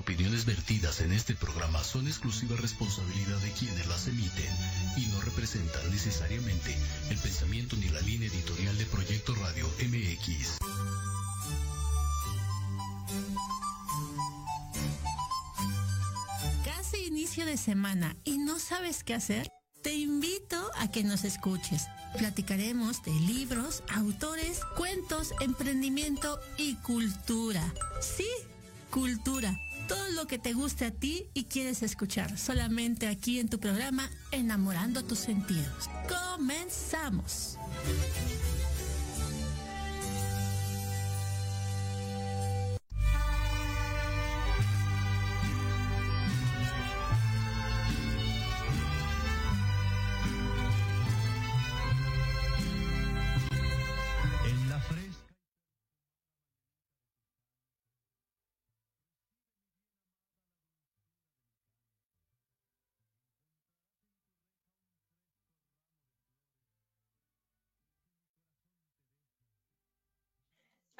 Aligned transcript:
opiniones 0.00 0.46
vertidas 0.46 1.02
en 1.02 1.12
este 1.12 1.34
programa 1.34 1.84
son 1.84 2.06
exclusiva 2.06 2.56
responsabilidad 2.56 3.36
de 3.38 3.50
quienes 3.52 3.86
las 3.86 4.08
emiten 4.08 4.50
y 4.96 5.04
no 5.08 5.20
representan 5.20 5.90
necesariamente 5.90 6.74
el 7.10 7.18
pensamiento 7.18 7.76
ni 7.76 7.90
la 7.90 8.00
línea 8.00 8.28
editorial 8.28 8.76
de 8.78 8.86
Proyecto 8.86 9.34
Radio 9.34 9.66
MX. 9.78 10.58
Casi 16.64 17.04
inicio 17.04 17.44
de 17.44 17.58
semana 17.58 18.16
y 18.24 18.38
no 18.38 18.58
sabes 18.58 19.04
qué 19.04 19.12
hacer. 19.12 19.48
Te 19.82 19.94
invito 19.94 20.70
a 20.78 20.90
que 20.90 21.04
nos 21.04 21.24
escuches. 21.24 21.88
Platicaremos 22.16 23.02
de 23.02 23.12
libros, 23.12 23.82
autores, 23.94 24.62
cuentos, 24.78 25.34
emprendimiento 25.40 26.40
y 26.56 26.76
cultura. 26.76 27.62
Sí, 28.00 28.28
cultura. 28.90 29.58
Todo 29.90 30.08
lo 30.10 30.28
que 30.28 30.38
te 30.38 30.52
guste 30.52 30.84
a 30.84 30.92
ti 30.92 31.26
y 31.34 31.46
quieres 31.46 31.82
escuchar 31.82 32.38
solamente 32.38 33.08
aquí 33.08 33.40
en 33.40 33.48
tu 33.48 33.58
programa 33.58 34.08
Enamorando 34.30 35.02
tus 35.02 35.18
sentidos. 35.18 35.90
Comenzamos. 36.08 37.58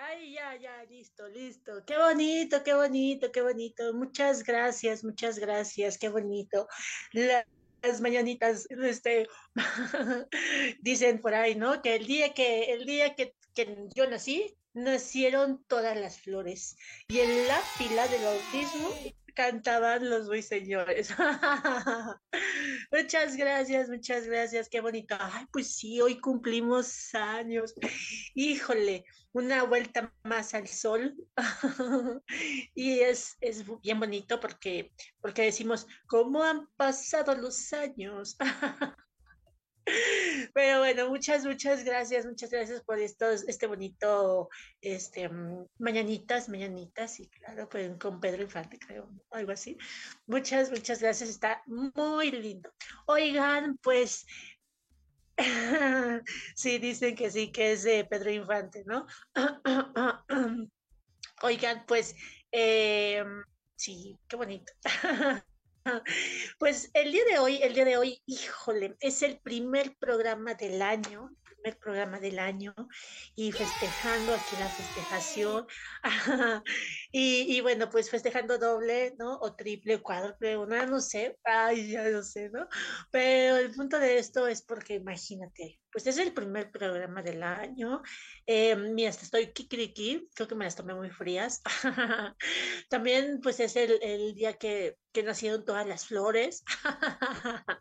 Ay, 0.02 0.32
ya, 0.32 0.56
ya, 0.56 0.82
listo, 0.84 1.28
listo. 1.28 1.84
Qué 1.84 1.98
bonito, 1.98 2.62
qué 2.64 2.72
bonito, 2.72 3.30
qué 3.30 3.42
bonito. 3.42 3.92
Muchas 3.92 4.42
gracias, 4.44 5.04
muchas 5.04 5.38
gracias, 5.38 5.98
qué 5.98 6.08
bonito. 6.08 6.68
las 7.12 8.00
mañanitas, 8.00 8.66
este, 8.70 9.28
dicen 10.80 11.20
por 11.20 11.34
ahí, 11.34 11.54
¿no? 11.54 11.82
Que 11.82 11.96
el 11.96 12.06
día 12.06 12.32
que, 12.32 12.72
el 12.72 12.86
día 12.86 13.14
que, 13.14 13.34
que 13.54 13.88
yo 13.94 14.08
nací, 14.08 14.56
nacieron 14.72 15.62
todas 15.64 15.96
las 15.98 16.18
flores. 16.20 16.76
Y 17.08 17.18
en 17.20 17.46
la 17.46 17.58
fila 17.58 18.08
del 18.08 18.24
autismo 18.24 18.94
cantaban 19.34 20.08
los 20.08 20.28
ruiseñores. 20.28 21.14
muchas 22.92 23.36
gracias, 23.36 23.88
muchas 23.88 24.26
gracias, 24.26 24.68
qué 24.68 24.80
bonito. 24.80 25.16
Ay, 25.18 25.44
pues 25.52 25.74
sí, 25.76 26.00
hoy 26.00 26.20
cumplimos 26.20 27.14
años. 27.14 27.74
Híjole, 28.34 29.04
una 29.32 29.62
vuelta 29.64 30.12
más 30.24 30.54
al 30.54 30.68
sol. 30.68 31.14
y 32.74 33.00
es, 33.00 33.36
es 33.40 33.64
bien 33.82 34.00
bonito 34.00 34.40
porque, 34.40 34.92
porque 35.20 35.42
decimos, 35.42 35.86
¿cómo 36.06 36.42
han 36.42 36.66
pasado 36.76 37.34
los 37.34 37.72
años? 37.72 38.36
Pero 40.54 40.80
bueno, 40.80 41.08
muchas, 41.08 41.44
muchas 41.44 41.84
gracias, 41.84 42.26
muchas 42.26 42.50
gracias 42.50 42.82
por 42.82 42.98
estos, 42.98 43.48
este 43.48 43.66
bonito, 43.66 44.48
este, 44.80 45.28
mm, 45.28 45.66
mañanitas, 45.78 46.48
mañanitas, 46.48 47.18
y 47.20 47.28
claro, 47.28 47.68
pues 47.68 47.90
con 47.98 48.20
Pedro 48.20 48.42
Infante, 48.42 48.78
creo, 48.78 49.10
algo 49.30 49.52
así. 49.52 49.76
Muchas, 50.26 50.70
muchas 50.70 51.00
gracias, 51.00 51.30
está 51.30 51.62
muy 51.66 52.30
lindo. 52.30 52.72
Oigan, 53.06 53.78
pues, 53.82 54.26
sí, 56.54 56.78
dicen 56.78 57.14
que 57.14 57.30
sí, 57.30 57.50
que 57.50 57.72
es 57.72 57.82
de 57.82 58.04
Pedro 58.04 58.30
Infante, 58.30 58.84
¿no? 58.86 59.06
Oigan, 61.42 61.84
pues, 61.86 62.14
eh, 62.52 63.24
sí, 63.76 64.18
qué 64.28 64.36
bonito. 64.36 64.72
Pues 66.58 66.90
el 66.92 67.10
día 67.10 67.24
de 67.24 67.38
hoy, 67.38 67.56
el 67.62 67.72
día 67.72 67.86
de 67.86 67.96
hoy, 67.96 68.22
híjole, 68.26 68.96
es 69.00 69.22
el 69.22 69.40
primer 69.40 69.96
programa 69.96 70.52
del 70.54 70.82
año, 70.82 71.30
primer 71.60 71.78
programa 71.78 72.18
del 72.18 72.38
año 72.38 72.74
y 73.34 73.52
festejando 73.52 74.34
aquí 74.34 74.56
la 74.58 74.68
festejación. 74.68 75.66
y, 77.12 77.60
bueno, 77.60 77.88
pues 77.90 78.10
festejando 78.10 78.58
doble, 78.58 79.14
¿no? 79.18 79.36
O 79.38 79.54
triple, 79.54 80.00
cuádruple, 80.00 80.56
una, 80.56 80.86
no 80.86 81.00
sé, 81.00 81.38
ay, 81.44 81.90
ya 81.90 82.08
no 82.08 82.22
sé, 82.22 82.50
¿no? 82.50 82.66
Pero 83.10 83.56
el 83.56 83.70
punto 83.72 83.98
de 83.98 84.18
esto 84.18 84.46
es 84.46 84.62
porque 84.62 84.94
imagínate, 84.94 85.78
pues 85.92 86.06
es 86.06 86.18
el 86.18 86.32
primer 86.32 86.70
programa 86.70 87.22
del 87.22 87.42
año. 87.42 88.02
Eh, 88.46 88.76
mira, 88.76 89.10
estoy 89.10 89.52
kikiriki, 89.52 90.28
creo 90.34 90.48
que 90.48 90.54
me 90.54 90.64
las 90.64 90.76
tomé 90.76 90.94
muy 90.94 91.10
frías. 91.10 91.62
También, 92.88 93.40
pues 93.42 93.60
es 93.60 93.76
el, 93.76 93.98
el 94.02 94.34
día 94.34 94.54
que, 94.54 94.96
que, 95.12 95.22
nacieron 95.22 95.64
todas 95.64 95.86
las 95.86 96.06
flores. 96.06 96.64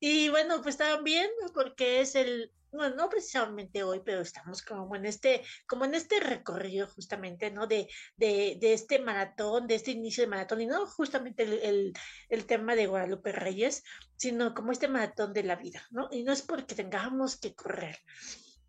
y 0.00 0.28
bueno, 0.28 0.62
pues 0.62 0.76
también, 0.76 1.30
porque 1.52 2.00
es 2.00 2.14
el, 2.14 2.52
bueno, 2.76 2.96
no 2.96 3.08
precisamente 3.08 3.82
hoy, 3.82 4.02
pero 4.04 4.20
estamos 4.20 4.62
como 4.62 4.94
en 4.96 5.06
este, 5.06 5.42
como 5.66 5.84
en 5.84 5.94
este 5.94 6.20
recorrido 6.20 6.86
justamente, 6.88 7.50
¿no? 7.50 7.66
De, 7.66 7.88
de, 8.16 8.58
de 8.60 8.72
este 8.72 8.98
maratón, 8.98 9.66
de 9.66 9.76
este 9.76 9.92
inicio 9.92 10.24
de 10.24 10.30
maratón, 10.30 10.60
y 10.60 10.66
no 10.66 10.86
justamente 10.86 11.44
el, 11.44 11.52
el, 11.62 11.92
el 12.28 12.46
tema 12.46 12.74
de 12.74 12.86
Guadalupe 12.86 13.32
Reyes, 13.32 13.82
sino 14.16 14.54
como 14.54 14.72
este 14.72 14.88
maratón 14.88 15.32
de 15.32 15.42
la 15.44 15.56
vida, 15.56 15.82
¿no? 15.90 16.08
Y 16.10 16.22
no 16.22 16.32
es 16.32 16.42
porque 16.42 16.74
tengamos 16.74 17.36
que 17.36 17.54
correr, 17.54 17.98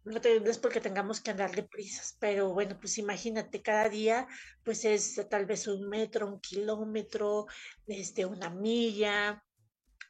no, 0.06 0.20
es 0.20 0.60
porque 0.60 0.82
tengamos 0.82 1.20
que 1.20 1.32
andar 1.32 1.56
de 1.56 1.64
prisas, 1.64 2.16
pero 2.20 2.54
bueno, 2.54 2.78
pues 2.80 3.00
imagínate, 3.00 3.64
cada 3.64 3.90
día 3.90 4.28
pues 4.64 4.86
es 4.86 5.20
tal 5.30 5.48
vez 5.48 5.68
un 5.68 5.90
metro, 5.90 6.28
un 6.28 6.40
kilómetro, 6.40 7.48
este, 7.88 8.24
una 8.26 8.52
milla, 8.52 9.44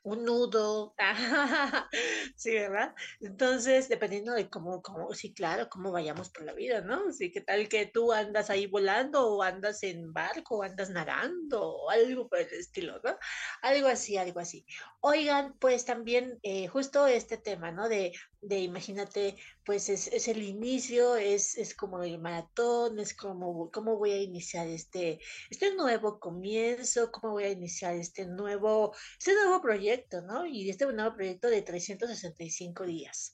un 0.05 0.23
nudo, 0.23 0.93
sí, 2.35 2.53
¿verdad? 2.53 2.93
Entonces, 3.22 3.90
dependiendo 3.90 4.34
de 4.34 4.52
cómo, 4.52 4.84
cómo, 4.84 5.11
sí, 5.16 5.34
claro, 5.34 5.67
cómo 5.67 5.91
vayamos 5.91 6.29
por 6.29 6.43
la 6.46 6.53
vida, 6.53 6.81
¿no? 6.81 7.11
Sí, 7.11 7.31
¿qué 7.31 7.41
tal 7.41 7.67
que 7.67 7.87
tú 7.87 8.13
andas 8.13 8.52
ahí 8.52 8.67
volando 8.67 9.28
o 9.28 9.41
andas 9.41 9.81
en 9.81 10.13
barco 10.13 10.57
o 10.59 10.63
andas 10.63 10.91
nadando 10.91 11.59
o 11.59 11.90
algo 11.90 12.29
por 12.29 12.37
el 12.37 12.53
estilo, 12.53 13.02
¿no? 13.03 13.17
Algo 13.63 13.87
así, 13.87 14.16
algo 14.16 14.40
así. 14.40 14.63
Oigan, 15.02 15.57
pues 15.57 15.85
también 15.85 16.37
eh, 16.43 16.67
justo 16.67 17.08
este 17.08 17.37
tema, 17.37 17.72
¿no? 17.72 17.90
De, 17.90 18.13
de 18.41 18.59
imagínate, 18.59 19.37
pues 19.66 19.90
es, 19.90 20.28
el 20.28 20.44
inicio, 20.44 21.16
es, 21.16 21.58
es, 21.58 21.73
como 21.76 22.03
el 22.03 22.20
maratón, 22.20 23.00
es 23.00 23.16
como 23.16 23.72
cómo 23.72 23.97
voy 23.97 24.12
a 24.12 24.22
iniciar 24.22 24.67
este, 24.67 25.20
este 25.50 25.73
nuevo 25.76 26.20
comienzo, 26.20 27.12
cómo 27.12 27.34
voy 27.34 27.46
a 27.46 27.52
iniciar 27.52 27.96
este 27.96 28.26
nuevo, 28.28 28.96
este 29.17 29.34
nuevo 29.34 29.62
proyecto, 29.62 30.22
¿no? 30.22 30.46
Y 30.46 30.70
este 30.70 30.85
nuevo 30.85 31.16
proyecto 31.16 31.47
de 31.47 31.64
365 31.64 32.85
días. 32.85 33.34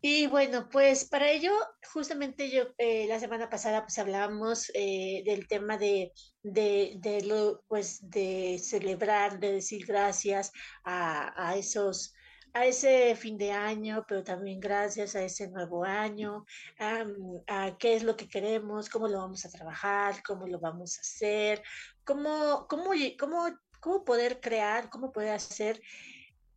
Y 0.00 0.26
bueno, 0.26 0.68
pues 0.70 1.06
para 1.06 1.30
ello, 1.30 1.52
justamente 1.92 2.50
yo 2.50 2.64
eh, 2.78 3.06
la 3.06 3.20
semana 3.20 3.48
pasada 3.48 3.82
pues 3.82 3.98
hablábamos 3.98 4.70
eh, 4.74 5.22
del 5.24 5.48
tema 5.48 5.78
de, 5.78 6.12
de, 6.42 7.22
lo, 7.26 7.62
pues 7.68 8.10
de 8.10 8.58
celebrar, 8.62 9.38
de 9.40 9.52
decir 9.52 9.86
gracias 9.86 10.52
a 10.84 11.54
esos 11.56 12.14
a 12.54 12.66
ese 12.66 13.16
fin 13.16 13.36
de 13.36 13.50
año, 13.50 14.04
pero 14.06 14.22
también 14.22 14.60
gracias 14.60 15.16
a 15.16 15.22
ese 15.24 15.48
nuevo 15.48 15.84
año, 15.84 16.46
a, 16.78 17.76
qué 17.78 17.94
es 17.94 18.04
lo 18.04 18.16
que 18.16 18.28
queremos, 18.28 18.88
cómo 18.88 19.08
lo 19.08 19.18
vamos 19.18 19.44
a 19.44 19.50
trabajar, 19.50 20.22
cómo 20.22 20.46
lo 20.46 20.60
vamos 20.60 20.96
a 20.96 21.00
hacer, 21.00 21.62
cómo, 22.04 22.66
cómo, 22.68 22.90
cómo, 23.18 23.58
cómo 23.80 24.04
poder 24.04 24.40
crear, 24.40 24.88
cómo 24.88 25.10
poder 25.10 25.32
hacer 25.32 25.82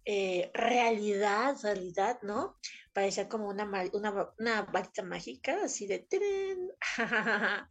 eh, 0.05 0.51
realidad, 0.53 1.57
realidad, 1.63 2.19
¿no? 2.21 2.57
Parecía 2.93 3.27
como 3.27 3.49
una, 3.49 3.69
una, 3.91 4.61
varita 4.61 5.03
mágica, 5.03 5.63
así 5.63 5.87
de 5.87 5.99
tren, 5.99 6.71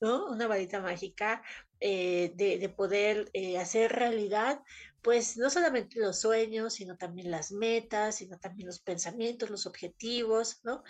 ¿no? 0.00 0.26
Una 0.26 0.46
varita 0.46 0.80
mágica 0.80 1.42
eh, 1.80 2.32
de, 2.36 2.58
de, 2.58 2.68
poder 2.68 3.30
eh, 3.32 3.58
hacer 3.58 3.90
realidad 3.90 4.62
pues 5.02 5.36
no 5.36 5.50
solamente 5.50 6.00
los 6.00 6.20
sueños, 6.20 6.74
sino 6.74 6.96
también 6.96 7.30
las 7.30 7.52
metas, 7.52 8.16
sino 8.16 8.38
también 8.38 8.66
los 8.66 8.80
pensamientos, 8.80 9.50
los 9.50 9.66
objetivos, 9.66 10.60
¿no? 10.64 10.82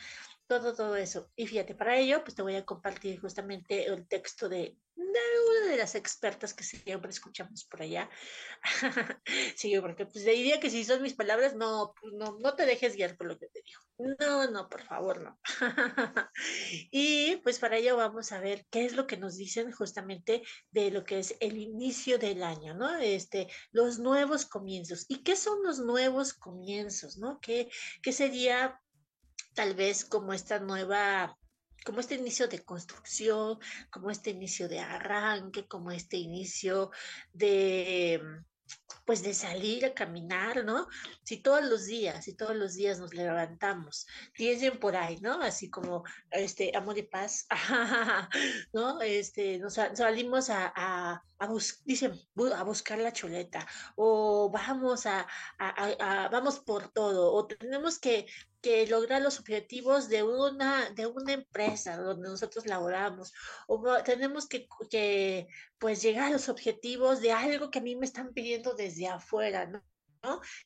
Todo, 0.47 0.75
todo 0.75 0.97
eso. 0.97 1.31
Y 1.37 1.47
fíjate, 1.47 1.75
para 1.75 1.97
ello, 1.97 2.23
pues 2.25 2.35
te 2.35 2.43
voy 2.43 2.57
a 2.57 2.67
compartir 2.67 3.21
justamente 3.21 3.87
el 3.87 4.07
texto 4.09 4.49
de, 4.49 4.77
una 5.03 5.71
de 5.71 5.77
las 5.77 5.95
expertas 5.95 6.55
que 6.55 6.65
siempre 6.65 7.11
escuchamos 7.11 7.65
por 7.65 7.83
allá. 7.83 8.09
sí, 9.57 9.79
porque 9.81 10.07
pues 10.07 10.25
le 10.25 10.33
diría 10.33 10.61
que 10.61 10.71
si 10.71 10.85
son 10.85 11.03
mis 11.03 11.15
palabras, 11.15 11.55
no, 11.55 11.95
no, 12.13 12.39
no 12.39 12.55
te 12.55 12.67
dejes 12.67 12.97
guiar 12.97 13.17
por 13.17 13.27
lo 13.27 13.39
que 13.39 13.49
te 13.49 13.63
digo. 13.63 14.17
No, 14.19 14.51
no, 14.51 14.69
por 14.69 14.83
favor, 14.83 15.23
no. 15.23 15.39
y 16.91 17.37
pues 17.39 17.59
para 17.59 17.77
ello 17.77 17.97
vamos 17.97 18.33
a 18.33 18.41
ver 18.41 18.67
qué 18.71 18.85
es 18.85 18.95
lo 18.95 19.07
que 19.07 19.17
nos 19.17 19.37
dicen 19.37 19.73
justamente 19.73 20.43
de 20.71 20.91
lo 20.91 21.05
que 21.05 21.19
es 21.19 21.37
el 21.41 21.59
inicio 21.59 22.19
del 22.19 22.43
año, 22.43 22.75
¿no? 22.75 22.97
Este, 22.97 23.49
los 23.73 23.99
nuevos 23.99 24.47
comienzos. 24.47 25.07
¿Y 25.09 25.23
qué 25.23 25.37
son 25.37 25.63
los 25.63 25.79
nuevos 25.79 26.35
comienzos, 26.35 27.19
no? 27.19 27.41
¿Qué, 27.41 27.71
qué 28.03 28.13
sería 28.13 28.81
tal 29.55 29.75
vez 29.75 30.05
como 30.05 30.33
esta 30.33 30.59
nueva 30.61 31.37
como 31.85 32.01
este 32.01 32.15
inicio 32.17 32.49
de 32.49 32.65
construcción, 32.65 33.59
como 33.91 34.11
este 34.11 34.31
inicio 34.31 34.69
de 34.69 34.81
arranque, 34.81 35.67
como 35.67 35.91
este 35.91 36.17
inicio 36.17 36.91
de 37.33 38.21
pues 39.05 39.23
de 39.23 39.35
salir 39.35 39.85
a 39.85 39.95
caminar, 39.95 40.65
¿no? 40.65 40.87
Si 41.25 41.39
todos 41.39 41.65
los 41.65 41.87
días, 41.87 42.25
si 42.25 42.35
todos 42.35 42.55
los 42.55 42.75
días 42.75 43.01
nos 43.01 43.15
levantamos, 43.15 44.07
piensen 44.33 44.79
por 44.79 44.97
ahí, 44.97 45.19
¿no? 45.21 45.43
Así 45.43 45.69
como 45.71 46.05
este 46.31 46.77
amor 46.77 46.99
y 46.99 47.03
paz, 47.03 47.47
¿no? 48.73 49.01
Este, 49.01 49.59
nos 49.59 49.75
salimos 49.75 50.51
a, 50.51 50.73
a, 50.75 51.25
a, 51.39 51.49
dicen, 51.85 52.13
a 52.55 52.63
buscar 52.63 52.99
la 52.99 53.13
chuleta, 53.13 53.67
o 53.97 54.51
vamos 54.51 55.07
a, 55.07 55.27
a, 55.59 56.29
vamos 56.29 56.61
por 56.61 56.93
todo, 56.93 57.33
o 57.33 57.47
tenemos 57.47 57.99
que 57.99 58.27
que 58.61 58.87
lograr 58.87 59.23
los 59.23 59.39
objetivos 59.39 60.09
de 60.09 60.23
una, 60.23 60.91
de 60.91 61.07
una 61.07 61.33
empresa 61.33 61.97
donde 61.97 62.29
nosotros 62.29 62.67
laboramos, 62.67 63.33
o 63.67 63.83
tenemos 64.05 64.47
que, 64.49 64.69
que, 64.91 65.49
pues 65.79 66.03
llegar 66.03 66.29
a 66.29 66.31
los 66.31 66.49
objetivos 66.49 67.21
de 67.21 67.33
algo 67.33 67.71
que 67.71 67.79
a 67.79 67.83
mí 67.83 67.97
me 67.97 68.07
están 68.07 68.33
pidiendo 68.33 68.75
desde 68.75 69.09
afuera, 69.09 69.67
¿no? 69.67 69.83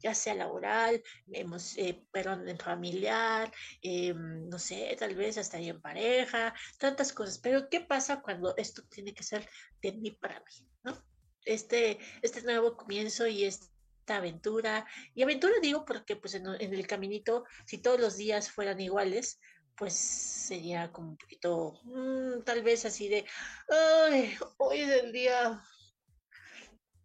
ya 0.02 0.14
sea 0.14 0.35
laboral, 0.35 1.02
hemos, 1.32 1.76
eh, 1.79 2.05
perdón, 2.11 2.44
familiar, 2.58 3.52
eh, 3.82 4.14
no 4.14 4.58
sé, 4.58 4.96
tal 4.99 5.14
vez 5.14 5.38
hasta 5.38 5.58
ahí 5.58 5.69
en 5.69 5.81
pareja, 5.81 6.55
tantas 6.79 7.12
cosas. 7.12 7.38
Pero 7.38 7.69
¿qué 7.69 7.81
pasa 7.81 8.20
cuando 8.20 8.55
esto 8.56 8.82
tiene 8.88 9.14
que 9.14 9.23
ser 9.23 9.49
de 9.82 9.93
mí 9.93 10.11
para 10.11 10.41
mí? 10.41 10.69
¿no? 10.82 11.02
Este, 11.44 11.99
este 12.23 12.43
nuevo 12.43 12.76
comienzo 12.76 13.26
y 13.26 13.44
este 13.44 13.74
aventura. 14.06 14.87
Y 15.15 15.23
aventura 15.23 15.55
digo 15.61 15.85
porque 15.85 16.17
pues 16.17 16.35
en, 16.35 16.47
el 16.47 16.87
caminito, 16.87 17.45
si 17.67 17.79
todos 17.79 18.01
los 18.01 18.17
días 18.17 18.51
fueran 18.51 18.81
iguales, 18.81 19.41
pues 19.77 19.95
sería 19.95 20.93
como 20.93 21.11
un 21.11 21.17
poquito, 21.17 21.81
mm, 21.85 22.43
tal 22.45 22.62
vez 22.62 22.85
así 22.85 23.09
de, 23.09 23.25
ay, 23.69 24.37
hoy 24.59 24.81
es 24.81 25.03
el 25.03 25.12
día, 25.12 25.61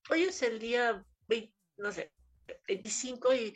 hoy 0.10 0.24
es 0.24 0.42
el 0.44 0.60
día, 0.60 1.04
no 1.78 1.92
sé, 1.92 2.12
25 2.68 3.34
y, 3.34 3.56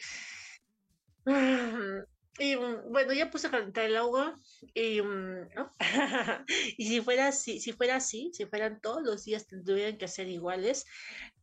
y 2.39 2.55
mm, 2.55 2.91
bueno, 2.91 3.13
ya 3.13 3.29
puse 3.29 3.47
a 3.47 3.51
calentar 3.51 3.85
el 3.85 3.97
agua 3.97 4.35
y, 4.73 5.01
mm, 5.01 5.47
y 6.77 6.87
si 6.87 7.01
fuera 7.01 7.27
así, 7.27 7.59
si 7.59 7.73
fuera 7.73 7.97
así, 7.97 8.31
si 8.33 8.45
fueran 8.45 8.81
todos 8.81 9.03
los 9.03 9.25
días 9.25 9.45
tendrían 9.45 9.97
que 9.97 10.07
ser 10.07 10.27
iguales, 10.27 10.85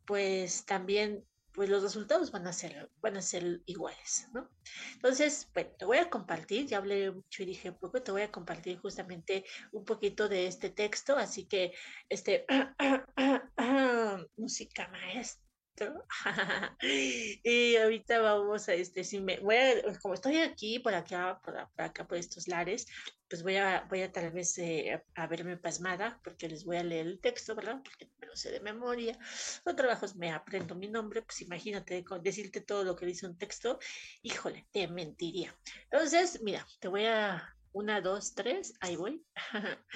pues 0.06 0.64
también 0.64 1.24
pues 1.52 1.68
los 1.68 1.82
resultados 1.82 2.30
van 2.30 2.46
a 2.46 2.52
ser, 2.52 2.90
van 3.00 3.16
a 3.16 3.22
ser 3.22 3.60
iguales, 3.66 4.28
¿no? 4.32 4.50
Entonces, 4.94 5.48
bueno, 5.54 5.70
te 5.78 5.84
voy 5.84 5.98
a 5.98 6.10
compartir, 6.10 6.66
ya 6.66 6.78
hablé 6.78 7.10
mucho 7.10 7.42
y 7.42 7.46
dije 7.46 7.72
poco, 7.72 8.02
te 8.02 8.12
voy 8.12 8.22
a 8.22 8.30
compartir 8.32 8.78
justamente 8.78 9.44
un 9.72 9.84
poquito 9.84 10.28
de 10.28 10.46
este 10.46 10.70
texto, 10.70 11.16
así 11.16 11.46
que, 11.46 11.72
este, 12.08 12.46
música 14.36 14.88
maestra 14.88 15.49
y 16.82 17.76
ahorita 17.76 18.20
vamos 18.20 18.68
a 18.68 18.74
este, 18.74 19.04
si 19.04 19.20
me 19.20 19.38
voy 19.40 19.56
a, 19.56 19.98
como 20.00 20.14
estoy 20.14 20.38
aquí 20.38 20.78
por 20.78 20.94
acá, 20.94 21.40
por, 21.42 21.58
acá, 21.58 22.06
por 22.06 22.18
estos 22.18 22.48
lares, 22.48 22.86
pues 23.28 23.42
voy 23.42 23.56
a, 23.56 23.86
voy 23.88 24.02
a 24.02 24.12
tal 24.12 24.30
vez 24.30 24.58
eh, 24.58 25.02
a 25.14 25.26
verme 25.26 25.56
pasmada, 25.56 26.20
porque 26.24 26.48
les 26.48 26.64
voy 26.64 26.76
a 26.76 26.84
leer 26.84 27.06
el 27.06 27.20
texto, 27.20 27.54
¿verdad? 27.54 27.80
Porque 27.82 28.10
me 28.18 28.26
lo 28.26 28.36
sé 28.36 28.50
de 28.50 28.60
memoria. 28.60 29.18
Los 29.64 29.76
trabajos 29.76 30.16
me 30.16 30.32
aprendo 30.32 30.74
mi 30.74 30.88
nombre, 30.88 31.22
pues 31.22 31.40
imagínate 31.42 32.04
decirte 32.22 32.60
todo 32.60 32.84
lo 32.84 32.96
que 32.96 33.06
dice 33.06 33.26
un 33.26 33.38
texto, 33.38 33.78
híjole, 34.22 34.66
te 34.72 34.88
mentiría. 34.88 35.56
Entonces, 35.90 36.42
mira, 36.42 36.66
te 36.80 36.88
voy 36.88 37.06
a, 37.06 37.54
una, 37.72 38.00
dos, 38.00 38.34
tres, 38.34 38.74
ahí 38.80 38.96
voy. 38.96 39.24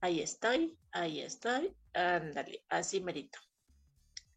ahí 0.00 0.20
estoy, 0.20 0.78
ahí 0.92 1.20
estoy. 1.20 1.74
Ándale, 1.92 2.64
así 2.68 3.00
merito. 3.00 3.38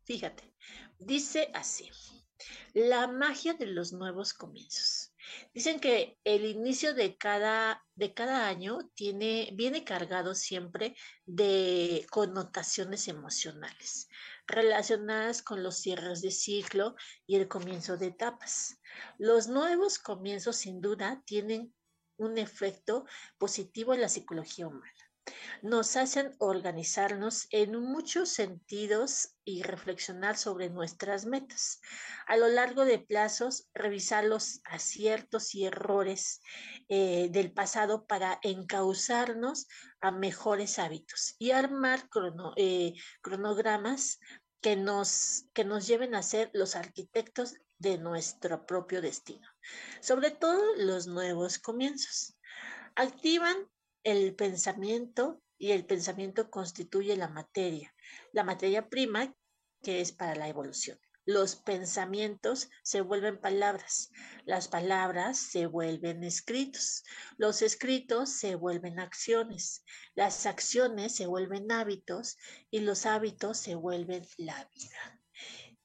Fíjate, 0.08 0.56
dice 1.00 1.52
así, 1.54 1.92
la 2.74 3.10
magia 3.10 3.56
de 3.56 3.66
los 3.66 3.92
nuevos 3.92 4.34
comienzos. 4.34 5.14
Dicen 5.54 5.82
que 5.82 6.18
el 6.24 6.46
inicio 6.46 6.94
de 6.94 7.18
cada, 7.18 7.86
de 7.94 8.14
cada 8.14 8.48
año 8.48 8.90
viene 8.96 9.84
cargado 9.84 10.34
siempre 10.34 10.96
de 11.26 12.08
connotaciones 12.10 13.10
emocionales 13.10 14.08
relacionadas 14.48 15.42
con 15.42 15.62
los 15.62 15.76
cierres 15.76 16.22
de 16.22 16.32
ciclo 16.32 16.96
y 17.26 17.36
el 17.36 17.50
comienzo 17.50 17.98
de 17.98 18.06
etapas. 18.08 18.80
Los 19.18 19.50
nuevos 19.50 20.00
comienzos 20.00 20.56
sin 20.56 20.80
duda 20.80 21.22
tienen 21.26 21.76
un 22.16 22.38
efecto 22.38 23.06
positivo 23.38 23.94
en 23.94 24.00
la 24.00 24.08
psicología 24.08 24.68
humana 24.68 25.07
nos 25.62 25.96
hacen 25.96 26.36
organizarnos 26.40 27.48
en 27.52 27.80
muchos 27.80 28.30
sentidos 28.30 29.36
y 29.44 29.64
reflexionar 29.64 30.38
sobre 30.38 30.70
nuestras 30.70 31.26
metas. 31.26 31.82
A 32.28 32.38
lo 32.38 32.48
largo 32.48 32.86
de 32.86 33.00
plazos, 33.00 33.70
revisar 33.74 34.26
los 34.26 34.62
aciertos 34.66 35.56
y 35.56 35.66
errores 35.66 36.42
eh, 36.90 37.30
del 37.32 37.52
pasado 37.52 38.06
para 38.06 38.40
encauzarnos 38.42 39.68
a 40.02 40.12
mejores 40.12 40.80
hábitos 40.80 41.36
y 41.40 41.52
armar 41.52 42.08
eh, 42.56 42.94
cronogramas 43.22 44.20
que 44.62 44.76
nos, 44.76 45.46
que 45.54 45.64
nos 45.64 45.88
lleven 45.88 46.16
a 46.16 46.24
ser 46.24 46.50
los 46.54 46.76
arquitectos 46.76 47.56
de 47.78 47.98
nuestro 47.98 48.66
propio 48.66 49.02
destino. 49.02 49.48
Sobre 50.02 50.32
todo 50.32 50.76
los 50.78 51.08
nuevos 51.08 51.60
comienzos. 51.60 52.38
Activan 52.96 53.56
el 54.04 54.36
pensamiento 54.36 55.42
y 55.58 55.72
el 55.72 55.86
pensamiento 55.86 56.50
constituye 56.50 57.16
la 57.16 57.28
materia, 57.28 57.94
la 58.32 58.44
materia 58.44 58.90
prima 58.90 59.36
que 59.82 60.02
es 60.02 60.12
para 60.12 60.36
la 60.36 60.48
evolución. 60.48 61.00
Los 61.26 61.58
pensamientos 61.58 62.70
se 62.84 63.02
vuelven 63.02 63.42
palabras, 63.42 64.12
las 64.46 64.70
palabras 64.70 65.38
se 65.38 65.66
vuelven 65.66 66.24
escritos, 66.24 67.04
los 67.38 67.62
escritos 67.62 68.30
se 68.30 68.56
vuelven 68.56 68.98
acciones, 68.98 69.84
las 70.16 70.46
acciones 70.46 71.16
se 71.16 71.28
vuelven 71.28 71.70
hábitos 71.70 72.38
y 72.72 72.80
los 72.80 73.06
hábitos 73.06 73.58
se 73.58 73.76
vuelven 73.76 74.26
la 74.38 74.72
vida. 74.74 75.22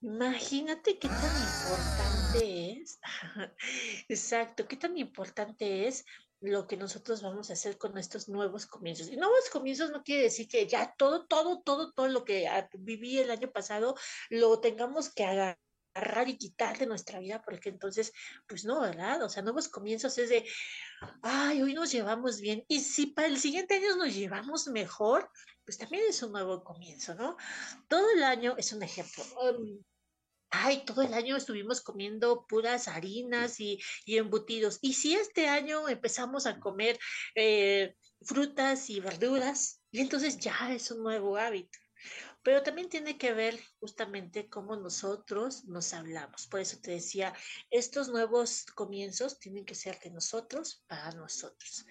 Imagínate 0.00 0.98
qué 1.00 1.08
tan 1.08 1.36
importante 1.42 2.72
es, 2.72 3.00
exacto, 4.08 4.68
qué 4.68 4.76
tan 4.76 4.96
importante 4.96 5.88
es 5.88 6.04
lo 6.42 6.66
que 6.66 6.76
nosotros 6.76 7.22
vamos 7.22 7.50
a 7.50 7.52
hacer 7.52 7.78
con 7.78 7.96
estos 7.98 8.28
nuevos 8.28 8.66
comienzos. 8.66 9.08
Y 9.08 9.16
nuevos 9.16 9.48
comienzos 9.50 9.90
no 9.90 10.02
quiere 10.02 10.24
decir 10.24 10.48
que 10.48 10.66
ya 10.66 10.94
todo, 10.98 11.26
todo, 11.26 11.62
todo, 11.62 11.92
todo 11.92 12.08
lo 12.08 12.24
que 12.24 12.48
viví 12.78 13.18
el 13.18 13.30
año 13.30 13.50
pasado 13.50 13.94
lo 14.28 14.60
tengamos 14.60 15.12
que 15.14 15.24
agarrar 15.24 16.28
y 16.28 16.36
quitar 16.36 16.78
de 16.78 16.86
nuestra 16.86 17.20
vida, 17.20 17.42
porque 17.42 17.68
entonces, 17.68 18.12
pues 18.48 18.64
no, 18.64 18.80
¿verdad? 18.80 19.22
O 19.22 19.28
sea, 19.28 19.42
nuevos 19.42 19.68
comienzos 19.68 20.18
es 20.18 20.30
de, 20.30 20.44
ay, 21.22 21.62
hoy 21.62 21.74
nos 21.74 21.92
llevamos 21.92 22.40
bien. 22.40 22.64
Y 22.66 22.80
si 22.80 23.06
para 23.06 23.28
el 23.28 23.38
siguiente 23.38 23.74
año 23.74 23.96
nos 23.96 24.14
llevamos 24.14 24.66
mejor, 24.68 25.30
pues 25.64 25.78
también 25.78 26.04
es 26.08 26.22
un 26.22 26.32
nuevo 26.32 26.64
comienzo, 26.64 27.14
¿no? 27.14 27.36
Todo 27.88 28.10
el 28.10 28.24
año 28.24 28.54
es 28.58 28.72
un 28.72 28.82
ejemplo. 28.82 29.22
Um, 29.40 29.82
ay, 30.52 30.84
todo 30.84 31.02
el 31.02 31.14
año 31.14 31.36
estuvimos 31.36 31.80
comiendo 31.80 32.46
puras 32.46 32.86
harinas 32.86 33.58
y, 33.58 33.80
embutidos. 34.06 34.78
Y 34.82 34.92
si 34.92 35.14
este 35.14 35.48
año 35.48 35.88
empezamos 35.88 36.46
a 36.46 36.60
comer 36.60 36.98
eh, 37.34 37.96
frutas 38.20 38.88
y 38.90 39.00
verduras, 39.00 39.82
y 39.90 40.00
entonces 40.00 40.38
ya 40.38 40.72
es 40.72 40.90
un 40.90 41.02
nuevo 41.02 41.36
hábito. 41.36 41.78
Pero 42.42 42.62
también 42.62 42.88
tiene 42.88 43.16
que 43.18 43.32
ver 43.32 43.58
justamente 43.82 44.48
cómo 44.48 44.76
nosotros 44.76 45.64
nos 45.64 45.92
hablamos. 45.92 46.46
Por 46.46 46.60
eso 46.60 46.78
te 46.80 46.92
decía, 46.92 47.34
estos 47.68 48.08
nuevos 48.08 48.64
comienzos 48.76 49.40
tienen 49.40 49.64
que 49.64 49.74
ser 49.74 49.98
de 49.98 50.10
nosotros 50.10 50.84
para 50.86 51.10
nosotros 51.10 51.84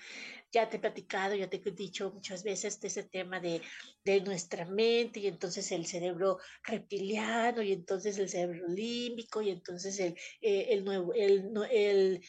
ya 0.52 0.70
te 0.70 0.78
he 0.78 0.80
platicado, 0.80 1.36
ya 1.36 1.50
te 1.50 1.62
he 1.64 1.72
dicho 1.72 2.12
muchas 2.12 2.44
veces 2.44 2.80
de 2.82 2.90
ese 2.90 3.04
tema 3.04 3.40
de, 3.40 3.62
de 4.04 4.22
nuestra 4.22 4.66
mente 4.66 5.22
y 5.22 5.28
entonces 5.28 5.72
el 5.72 5.86
cerebro 5.86 6.40
reptiliano 6.64 7.62
y 7.62 7.72
entonces 7.72 8.18
el 8.18 8.30
cerebro 8.30 8.68
límbico 8.68 9.42
y 9.42 9.50
entonces 9.50 10.00
el, 10.00 10.18
eh, 10.42 10.68
el, 10.70 10.84
nuevo, 10.84 11.14
el, 11.14 11.52
el, 11.72 12.22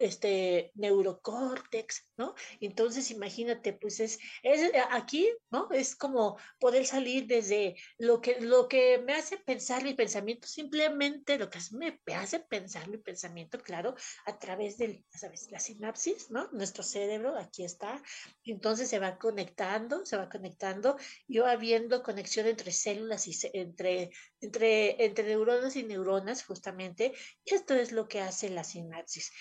este 0.00 0.72
neurocórtex, 0.76 2.06
¿no? 2.16 2.34
Entonces 2.60 3.10
imagínate, 3.10 3.74
pues 3.74 4.00
es, 4.00 4.18
es 4.42 4.72
aquí, 4.90 5.28
¿no? 5.50 5.68
Es 5.70 5.94
como 5.94 6.38
poder 6.58 6.86
salir 6.86 7.26
desde 7.26 7.76
lo 7.98 8.20
que, 8.22 8.40
lo 8.40 8.66
que 8.68 8.97
me 8.98 9.14
hace 9.14 9.38
pensar 9.38 9.82
mi 9.82 9.94
pensamiento, 9.94 10.46
simplemente 10.46 11.38
lo 11.38 11.48
que 11.50 11.58
me 11.72 11.98
hace 12.14 12.40
pensar 12.40 12.88
mi 12.88 12.98
pensamiento, 12.98 13.58
claro, 13.58 13.94
a 14.26 14.38
través 14.38 14.78
de. 14.78 15.04
La 15.50 15.60
sinapsis, 15.60 16.30
¿no? 16.30 16.48
Nuestro 16.52 16.82
cerebro, 16.82 17.36
aquí 17.36 17.64
está. 17.64 18.02
Entonces 18.44 18.88
se 18.88 18.98
va 18.98 19.18
conectando, 19.18 20.04
se 20.06 20.16
va 20.16 20.28
conectando, 20.28 20.96
y 21.26 21.38
va 21.38 21.52
habiendo 21.52 22.02
conexión 22.02 22.46
entre 22.46 22.72
células 22.72 23.26
y 23.26 23.36
entre, 23.52 24.10
entre, 24.40 25.04
entre 25.04 25.24
neuronas 25.24 25.76
y 25.76 25.84
neuronas, 25.84 26.44
justamente. 26.44 27.12
Esto 27.44 27.74
es 27.74 27.92
lo 27.92 28.08
que 28.08 28.20
hace 28.20 28.50
la 28.50 28.64
sinapsis 28.64 29.32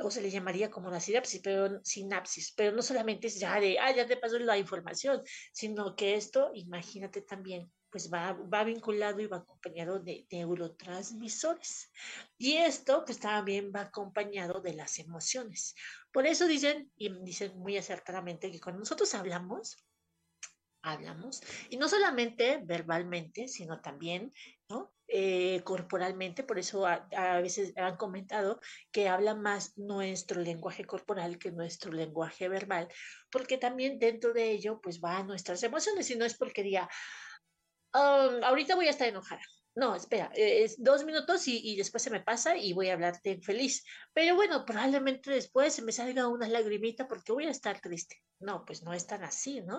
o 0.00 0.10
se 0.10 0.20
le 0.20 0.30
llamaría 0.30 0.70
como 0.70 0.90
la 0.90 1.00
sinapsis, 1.00 1.40
pero 1.42 1.80
sinapsis, 1.84 2.52
pero 2.56 2.74
no 2.74 2.82
solamente 2.82 3.26
es 3.26 3.40
ya 3.40 3.58
de, 3.58 3.78
ah, 3.78 3.94
ya 3.94 4.06
te 4.06 4.16
pasó 4.16 4.38
la 4.38 4.56
información, 4.56 5.22
sino 5.52 5.96
que 5.96 6.14
esto, 6.14 6.50
imagínate 6.54 7.22
también, 7.22 7.70
pues 7.90 8.12
va, 8.12 8.32
va 8.32 8.64
vinculado 8.64 9.20
y 9.20 9.26
va 9.26 9.38
acompañado 9.38 9.98
de, 9.98 10.26
neurotransmisores. 10.30 11.90
Y 12.36 12.54
esto, 12.54 13.04
pues 13.04 13.18
también 13.18 13.72
va 13.74 13.82
acompañado 13.82 14.60
de 14.60 14.74
las 14.74 14.98
emociones. 14.98 15.74
Por 16.12 16.26
eso 16.26 16.46
dicen, 16.46 16.90
y 16.96 17.12
dicen 17.22 17.58
muy 17.58 17.76
acertadamente, 17.76 18.50
que 18.50 18.60
cuando 18.60 18.80
nosotros 18.80 19.14
hablamos, 19.14 19.84
hablamos, 20.82 21.42
y 21.70 21.76
no 21.76 21.88
solamente 21.88 22.60
verbalmente, 22.64 23.48
sino 23.48 23.80
también, 23.80 24.32
¿no? 24.68 24.92
Eh, 25.10 25.62
corporalmente, 25.64 26.42
por 26.44 26.58
eso 26.58 26.86
a, 26.86 27.40
veces 27.40 27.72
han 27.78 27.96
comentado 27.96 28.60
que 28.92 29.08
habla 29.08 29.34
más 29.34 29.78
nuestro 29.78 30.42
lenguaje 30.42 30.84
corporal 30.84 31.38
que 31.38 31.50
nuestro 31.50 31.92
lenguaje 31.92 32.46
verbal, 32.48 32.88
porque 33.30 33.56
también 33.56 33.98
dentro 33.98 34.34
de 34.34 34.50
ello, 34.50 34.80
pues 34.82 35.00
va 35.02 35.16
a 35.16 35.22
nuestras 35.22 35.62
emociones, 35.62 36.10
y 36.10 36.16
no 36.16 36.26
es 36.26 36.36
porque 36.36 36.62
diga, 36.62 36.90
um, 37.94 38.44
ahorita 38.44 38.74
voy 38.74 38.86
a 38.86 38.90
estar 38.90 39.08
enojada, 39.08 39.42
no, 39.78 39.94
espera, 39.94 40.28
eh, 40.34 40.64
es 40.64 40.82
dos 40.82 41.04
minutos 41.04 41.46
y, 41.46 41.76
después 41.76 42.02
se 42.02 42.10
me 42.10 42.20
pasa 42.20 42.56
y 42.56 42.72
voy 42.72 42.88
a 42.88 42.94
hablarte 42.94 43.40
feliz. 43.40 43.84
Pero 44.12 44.34
bueno, 44.34 44.64
probablemente 44.64 45.30
después 45.30 45.72
se 45.72 45.82
me 45.82 45.92
salga 45.92 46.26
una 46.26 46.48
lagrimita 46.48 47.06
porque 47.06 47.30
voy 47.30 47.46
a 47.46 47.50
estar 47.50 47.80
triste. 47.80 48.20
No, 48.40 48.64
pues 48.64 48.82
no 48.82 48.92
es 48.92 49.06
tan 49.06 49.22
así, 49.22 49.60
¿no? 49.60 49.78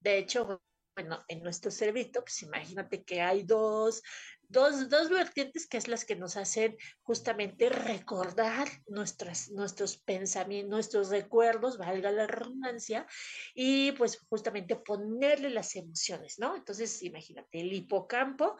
De 0.00 0.16
hecho, 0.16 0.62
bueno, 0.94 1.24
en 1.28 1.42
nuestro 1.42 1.70
cerebrito, 1.70 2.22
pues 2.22 2.42
imagínate 2.42 3.04
que 3.04 3.20
hay 3.20 3.42
dos, 3.42 4.02
dos, 4.48 4.88
dos 4.88 5.10
vertientes 5.10 5.66
que 5.66 5.76
es 5.76 5.88
las 5.88 6.04
que 6.04 6.16
nos 6.16 6.36
hacen 6.36 6.76
justamente 7.02 7.68
recordar 7.68 8.68
nuestras, 8.86 9.50
nuestros 9.50 9.96
pensamientos, 9.96 10.70
nuestros 10.70 11.10
recuerdos, 11.10 11.78
valga 11.78 12.10
la 12.10 12.26
redundancia, 12.26 13.06
y 13.54 13.92
pues 13.92 14.20
justamente 14.28 14.76
ponerle 14.76 15.50
las 15.50 15.74
emociones, 15.76 16.38
¿no? 16.38 16.56
Entonces, 16.56 17.02
imagínate, 17.02 17.60
el 17.60 17.72
hipocampo 17.72 18.56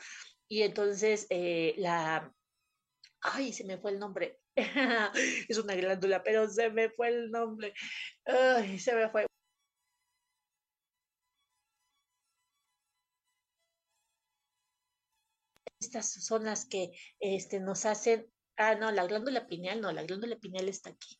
y 0.48 0.62
entonces 0.62 1.26
eh, 1.30 1.74
la, 1.78 2.32
ay, 3.22 3.52
se 3.52 3.64
me 3.64 3.78
fue 3.78 3.92
el 3.92 3.98
nombre, 3.98 4.40
es 5.48 5.58
una 5.58 5.74
glándula, 5.74 6.22
pero 6.22 6.48
se 6.48 6.70
me 6.70 6.90
fue 6.90 7.08
el 7.08 7.30
nombre, 7.30 7.72
ay, 8.24 8.78
se 8.78 8.94
me 8.94 9.08
fue. 9.10 9.26
Estas 15.84 16.12
son 16.12 16.44
las 16.44 16.66
que 16.66 16.90
este, 17.20 17.60
nos 17.60 17.84
hacen, 17.86 18.26
ah, 18.56 18.74
no, 18.74 18.90
la 18.90 19.06
glándula 19.06 19.46
pineal, 19.46 19.80
no, 19.80 19.92
la 19.92 20.02
glándula 20.02 20.36
pineal 20.36 20.68
está 20.68 20.90
aquí 20.90 21.18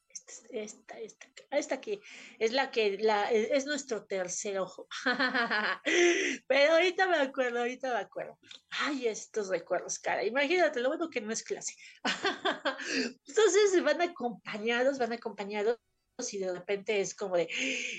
esta, 0.50 0.99
esta, 0.99 1.26
esta 1.50 1.75
aquí, 1.76 2.00
es 2.38 2.52
la 2.52 2.71
que, 2.71 2.99
la, 2.99 3.30
es 3.30 3.66
nuestro 3.66 4.04
tercer 4.04 4.59
ojo. 4.59 4.87
Pero 6.47 6.73
ahorita 6.75 7.09
me 7.09 7.18
acuerdo, 7.18 7.61
ahorita 7.61 7.92
me 7.92 8.00
acuerdo. 8.00 8.38
Ay, 8.71 9.06
estos 9.09 9.49
recuerdos, 9.49 9.99
cara. 9.99 10.25
Imagínate, 10.25 10.80
lo 10.80 10.88
bueno 10.88 11.11
que 11.11 11.21
no 11.21 11.33
es 11.33 11.42
clase. 11.42 11.75
Entonces 13.26 13.83
van 13.83 14.00
acompañados, 14.00 14.99
van 14.99 15.12
acompañados 15.12 15.78
y 16.30 16.38
de 16.38 16.52
repente 16.52 17.00
es 17.00 17.14
como 17.14 17.37
de, 17.37 17.49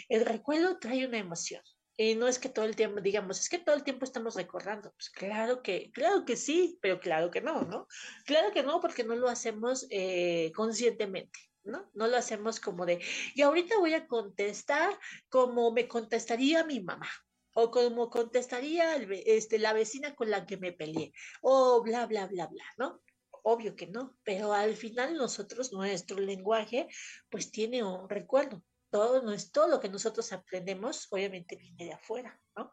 el 0.10 0.25
recuerdo 0.25 0.79
trae 0.79 1.05
una 1.05 1.17
emoción. 1.17 1.62
Y 1.97 2.15
no 2.15 2.27
es 2.27 2.39
que 2.39 2.49
todo 2.49 2.65
el 2.65 2.75
tiempo, 2.75 2.99
digamos, 2.99 3.39
es 3.39 3.49
que 3.49 3.59
todo 3.59 3.75
el 3.75 3.83
tiempo 3.83 4.03
estamos 4.03 4.35
recordando. 4.35 4.91
Pues 4.91 5.09
claro 5.09 5.61
que, 5.61 5.91
claro 5.91 6.25
que 6.25 6.35
sí, 6.35 6.77
pero 6.81 6.99
claro 6.99 7.31
que 7.31 7.41
no, 7.41 7.61
¿no? 7.61 7.87
Claro 8.25 8.51
que 8.51 8.63
no, 8.63 8.81
porque 8.81 9.03
no 9.03 9.15
lo 9.15 9.29
hacemos 9.29 9.87
eh, 9.89 10.51
conscientemente. 10.55 11.39
¿no? 11.65 11.89
No 11.93 12.07
lo 12.07 12.17
hacemos 12.17 12.59
como 12.59 12.85
de, 12.85 13.01
y 13.33 13.41
ahorita 13.41 13.79
voy 13.79 13.93
a 13.93 14.07
contestar 14.07 14.97
como 15.29 15.71
me 15.71 15.87
contestaría 15.87 16.63
mi 16.63 16.79
mamá, 16.79 17.09
o 17.55 17.71
como 17.71 18.09
contestaría 18.09 18.95
este, 19.25 19.59
la 19.59 19.73
vecina 19.73 20.13
con 20.15 20.29
la 20.29 20.45
que 20.45 20.57
me 20.57 20.73
peleé, 20.73 21.11
o 21.41 21.81
bla, 21.81 22.05
bla, 22.05 22.27
bla, 22.27 22.47
bla, 22.47 22.65
¿no? 22.77 23.01
Obvio 23.43 23.75
que 23.75 23.87
no, 23.87 24.17
pero 24.23 24.53
al 24.53 24.75
final 24.75 25.15
nosotros, 25.15 25.71
nuestro 25.71 26.19
lenguaje, 26.19 26.87
pues 27.29 27.51
tiene 27.51 27.83
un 27.83 28.09
recuerdo. 28.09 28.63
Todo, 28.95 29.21
no 29.21 29.33
es 29.33 29.51
todo 29.51 29.67
lo 29.67 29.81
que 29.81 29.89
nosotros 29.89 30.31
aprendemos, 30.31 31.07
obviamente 31.11 31.57
viene 31.57 31.83
de 31.83 31.91
afuera, 31.91 32.39
¿no? 32.55 32.71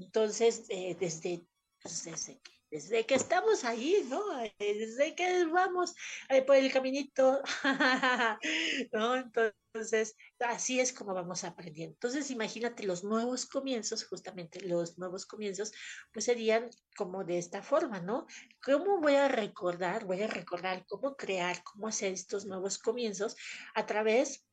Entonces, 0.00 0.64
eh, 0.70 0.96
desde, 0.98 1.46
pues, 1.82 2.04
desde 2.04 2.40
desde 2.70 3.06
que 3.06 3.14
estamos 3.14 3.64
ahí, 3.64 4.06
¿no? 4.08 4.22
Desde 4.58 5.14
que 5.14 5.44
vamos 5.46 5.94
eh, 6.28 6.42
por 6.42 6.56
el 6.56 6.70
caminito, 6.72 7.40
¿no? 8.92 9.16
Entonces, 9.16 10.14
así 10.38 10.80
es 10.80 10.92
como 10.92 11.14
vamos 11.14 11.44
aprendiendo. 11.44 11.94
Entonces, 11.94 12.30
imagínate 12.30 12.84
los 12.84 13.04
nuevos 13.04 13.46
comienzos, 13.46 14.04
justamente 14.04 14.60
los 14.60 14.98
nuevos 14.98 15.24
comienzos, 15.24 15.72
pues 16.12 16.26
serían 16.26 16.68
como 16.96 17.24
de 17.24 17.38
esta 17.38 17.62
forma, 17.62 18.00
¿no? 18.00 18.26
¿Cómo 18.62 19.00
voy 19.00 19.14
a 19.14 19.28
recordar? 19.28 20.04
Voy 20.04 20.22
a 20.22 20.26
recordar 20.26 20.84
cómo 20.86 21.16
crear, 21.16 21.62
cómo 21.64 21.88
hacer 21.88 22.12
estos 22.12 22.44
nuevos 22.44 22.78
comienzos 22.78 23.36
a 23.74 23.86
través 23.86 24.47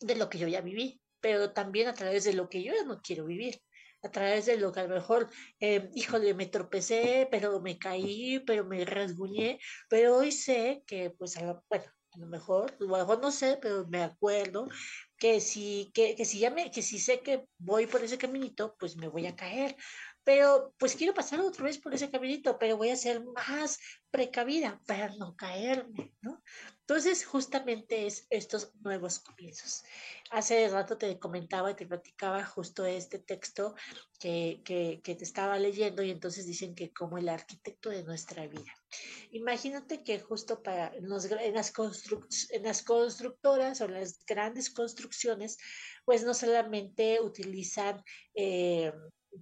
de 0.00 0.16
lo 0.16 0.28
que 0.28 0.38
yo 0.38 0.48
ya 0.48 0.60
viví, 0.60 1.00
pero 1.20 1.52
también 1.52 1.88
a 1.88 1.94
través 1.94 2.24
de 2.24 2.32
lo 2.34 2.48
que 2.48 2.62
yo 2.62 2.72
ya 2.74 2.84
no 2.84 3.00
quiero 3.00 3.26
vivir 3.26 3.60
a 4.02 4.10
través 4.10 4.46
de 4.46 4.56
lo 4.56 4.72
que 4.72 4.80
a 4.80 4.86
lo 4.86 4.94
mejor, 4.94 5.30
eh, 5.60 5.88
híjole, 5.94 6.34
me 6.34 6.46
tropecé, 6.46 7.28
pero 7.30 7.60
me 7.60 7.78
caí, 7.78 8.40
pero 8.40 8.64
me 8.64 8.84
rasguñé, 8.84 9.58
pero 9.88 10.16
hoy 10.16 10.32
sé 10.32 10.82
que, 10.86 11.10
pues, 11.10 11.36
a 11.36 11.44
lo, 11.44 11.64
bueno, 11.68 11.84
a 12.10 12.18
lo 12.18 12.26
mejor, 12.26 12.72
a 12.72 12.84
lo 12.84 12.88
mejor 12.88 13.20
no 13.22 13.30
sé, 13.30 13.58
pero 13.62 13.86
me 13.88 14.02
acuerdo 14.02 14.68
que 15.16 15.40
si, 15.40 15.90
que, 15.94 16.16
que 16.16 16.24
si 16.24 16.40
ya 16.40 16.50
me, 16.50 16.70
que 16.70 16.82
si 16.82 16.98
sé 16.98 17.20
que 17.20 17.46
voy 17.58 17.86
por 17.86 18.02
ese 18.02 18.18
caminito, 18.18 18.74
pues 18.78 18.96
me 18.96 19.08
voy 19.08 19.26
a 19.26 19.36
caer 19.36 19.76
pero 20.24 20.74
pues 20.78 20.94
quiero 20.94 21.14
pasar 21.14 21.40
otra 21.40 21.64
vez 21.64 21.78
por 21.78 21.94
ese 21.94 22.10
caminito, 22.10 22.58
pero 22.58 22.76
voy 22.76 22.90
a 22.90 22.96
ser 22.96 23.24
más 23.24 23.78
precavida 24.10 24.80
para 24.86 25.08
no 25.16 25.36
caerme, 25.36 26.12
¿no? 26.20 26.42
Entonces, 26.80 27.24
justamente 27.24 28.06
es 28.06 28.26
estos 28.28 28.74
nuevos 28.82 29.18
comienzos. 29.18 29.82
Hace 30.30 30.68
rato 30.68 30.98
te 30.98 31.18
comentaba 31.18 31.70
y 31.70 31.74
te 31.74 31.86
platicaba 31.86 32.44
justo 32.44 32.84
este 32.84 33.18
texto 33.18 33.74
que, 34.18 34.60
que, 34.64 35.00
que 35.02 35.14
te 35.14 35.24
estaba 35.24 35.58
leyendo 35.58 36.02
y 36.02 36.10
entonces 36.10 36.46
dicen 36.46 36.74
que 36.74 36.92
como 36.92 37.18
el 37.18 37.28
arquitecto 37.28 37.88
de 37.88 38.04
nuestra 38.04 38.46
vida. 38.46 38.74
Imagínate 39.30 40.02
que 40.04 40.20
justo 40.20 40.62
para 40.62 40.94
en, 40.94 41.08
las, 41.08 41.24
en 41.30 42.62
las 42.62 42.82
constructoras 42.82 43.80
o 43.80 43.88
las 43.88 44.24
grandes 44.26 44.68
construcciones, 44.70 45.58
pues 46.04 46.24
no 46.24 46.34
solamente 46.34 47.20
utilizan... 47.20 48.02
Eh, 48.34 48.92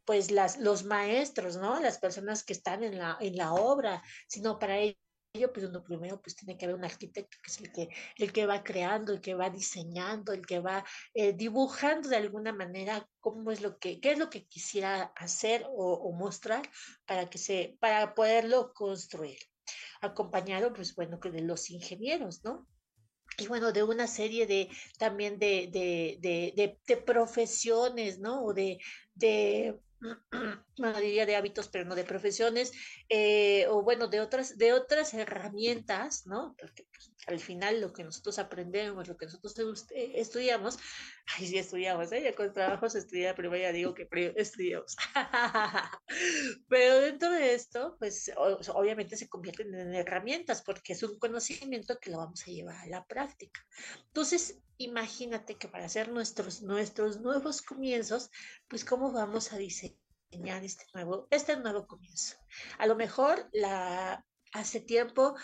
pues 0.04 0.30
las, 0.30 0.58
los 0.58 0.84
maestros, 0.84 1.56
¿no? 1.56 1.80
Las 1.80 1.98
personas 1.98 2.44
que 2.44 2.52
están 2.52 2.84
en 2.84 2.98
la, 2.98 3.16
en 3.20 3.36
la 3.36 3.52
obra, 3.52 4.02
sino 4.28 4.58
para 4.58 4.78
ello, 4.78 5.52
pues 5.52 5.66
uno 5.66 5.82
primero 5.84 6.20
pues 6.20 6.34
tiene 6.36 6.56
que 6.56 6.64
haber 6.64 6.76
un 6.76 6.84
arquitecto 6.84 7.36
que 7.42 7.50
es 7.50 7.60
el 7.60 7.72
que, 7.72 7.88
el 8.16 8.32
que 8.32 8.46
va 8.46 8.64
creando, 8.64 9.12
el 9.12 9.20
que 9.20 9.34
va 9.34 9.50
diseñando, 9.50 10.32
el 10.32 10.44
que 10.44 10.60
va 10.60 10.84
eh, 11.14 11.32
dibujando 11.32 12.08
de 12.08 12.16
alguna 12.16 12.52
manera 12.52 13.08
cómo 13.20 13.50
es 13.50 13.60
lo 13.60 13.78
que, 13.78 14.00
qué 14.00 14.12
es 14.12 14.18
lo 14.18 14.30
que 14.30 14.46
quisiera 14.46 15.12
hacer 15.16 15.64
o, 15.68 15.94
o, 15.94 16.12
mostrar 16.12 16.68
para 17.06 17.30
que 17.30 17.38
se, 17.38 17.76
para 17.80 18.14
poderlo 18.14 18.72
construir. 18.72 19.38
Acompañado, 20.00 20.72
pues 20.72 20.94
bueno, 20.94 21.18
de 21.22 21.42
los 21.42 21.70
ingenieros, 21.70 22.42
¿no? 22.42 22.66
Y 23.38 23.46
bueno, 23.46 23.72
de 23.72 23.82
una 23.82 24.06
serie 24.06 24.46
de 24.46 24.68
también 24.98 25.38
de, 25.38 25.68
de, 25.72 26.18
de, 26.20 26.78
de 26.86 26.96
profesiones, 26.98 28.18
¿no? 28.18 28.44
O 28.44 28.52
de, 28.54 28.78
bueno, 30.78 31.00
diría 31.00 31.26
de 31.26 31.36
hábitos, 31.36 31.68
pero 31.68 31.84
no 31.84 31.94
de 31.94 32.04
profesiones, 32.04 32.72
eh, 33.08 33.66
o 33.68 33.82
bueno, 33.82 34.08
de 34.08 34.20
otras, 34.20 34.56
de 34.56 34.72
otras 34.72 35.14
herramientas, 35.14 36.26
¿no? 36.26 36.56
Pues, 36.58 36.72
al 37.32 37.40
final 37.40 37.80
lo 37.80 37.92
que 37.92 38.04
nosotros 38.04 38.38
aprendemos, 38.38 39.08
lo 39.08 39.16
que 39.16 39.26
nosotros 39.26 39.86
eh, 39.94 40.12
estudiamos, 40.16 40.78
ay, 41.38 41.46
sí 41.46 41.58
estudiamos, 41.58 42.10
¿eh? 42.12 42.22
ya 42.22 42.34
con 42.34 42.52
trabajos 42.52 42.94
estudia, 42.94 43.34
pero 43.34 43.54
ya 43.56 43.72
digo 43.72 43.94
que 43.94 44.08
estudiamos. 44.36 44.96
pero 46.68 47.00
dentro 47.00 47.30
de 47.30 47.54
esto, 47.54 47.96
pues 47.98 48.30
obviamente 48.36 49.16
se 49.16 49.28
convierten 49.28 49.74
en 49.74 49.94
herramientas, 49.94 50.62
porque 50.62 50.92
es 50.92 51.02
un 51.02 51.18
conocimiento 51.18 51.98
que 51.98 52.10
lo 52.10 52.18
vamos 52.18 52.42
a 52.42 52.50
llevar 52.50 52.76
a 52.76 52.86
la 52.86 53.04
práctica. 53.04 53.60
Entonces, 54.06 54.60
imagínate 54.78 55.56
que 55.56 55.68
para 55.68 55.84
hacer 55.86 56.10
nuestros, 56.10 56.62
nuestros 56.62 57.20
nuevos 57.20 57.62
comienzos, 57.62 58.30
pues 58.68 58.84
cómo 58.84 59.12
vamos 59.12 59.52
a 59.52 59.58
diseñar 59.58 60.64
este 60.64 60.84
nuevo, 60.94 61.26
este 61.30 61.56
nuevo 61.56 61.86
comienzo. 61.86 62.36
A 62.78 62.86
lo 62.86 62.96
mejor 62.96 63.48
la, 63.52 64.24
hace 64.52 64.80
tiempo, 64.80 65.34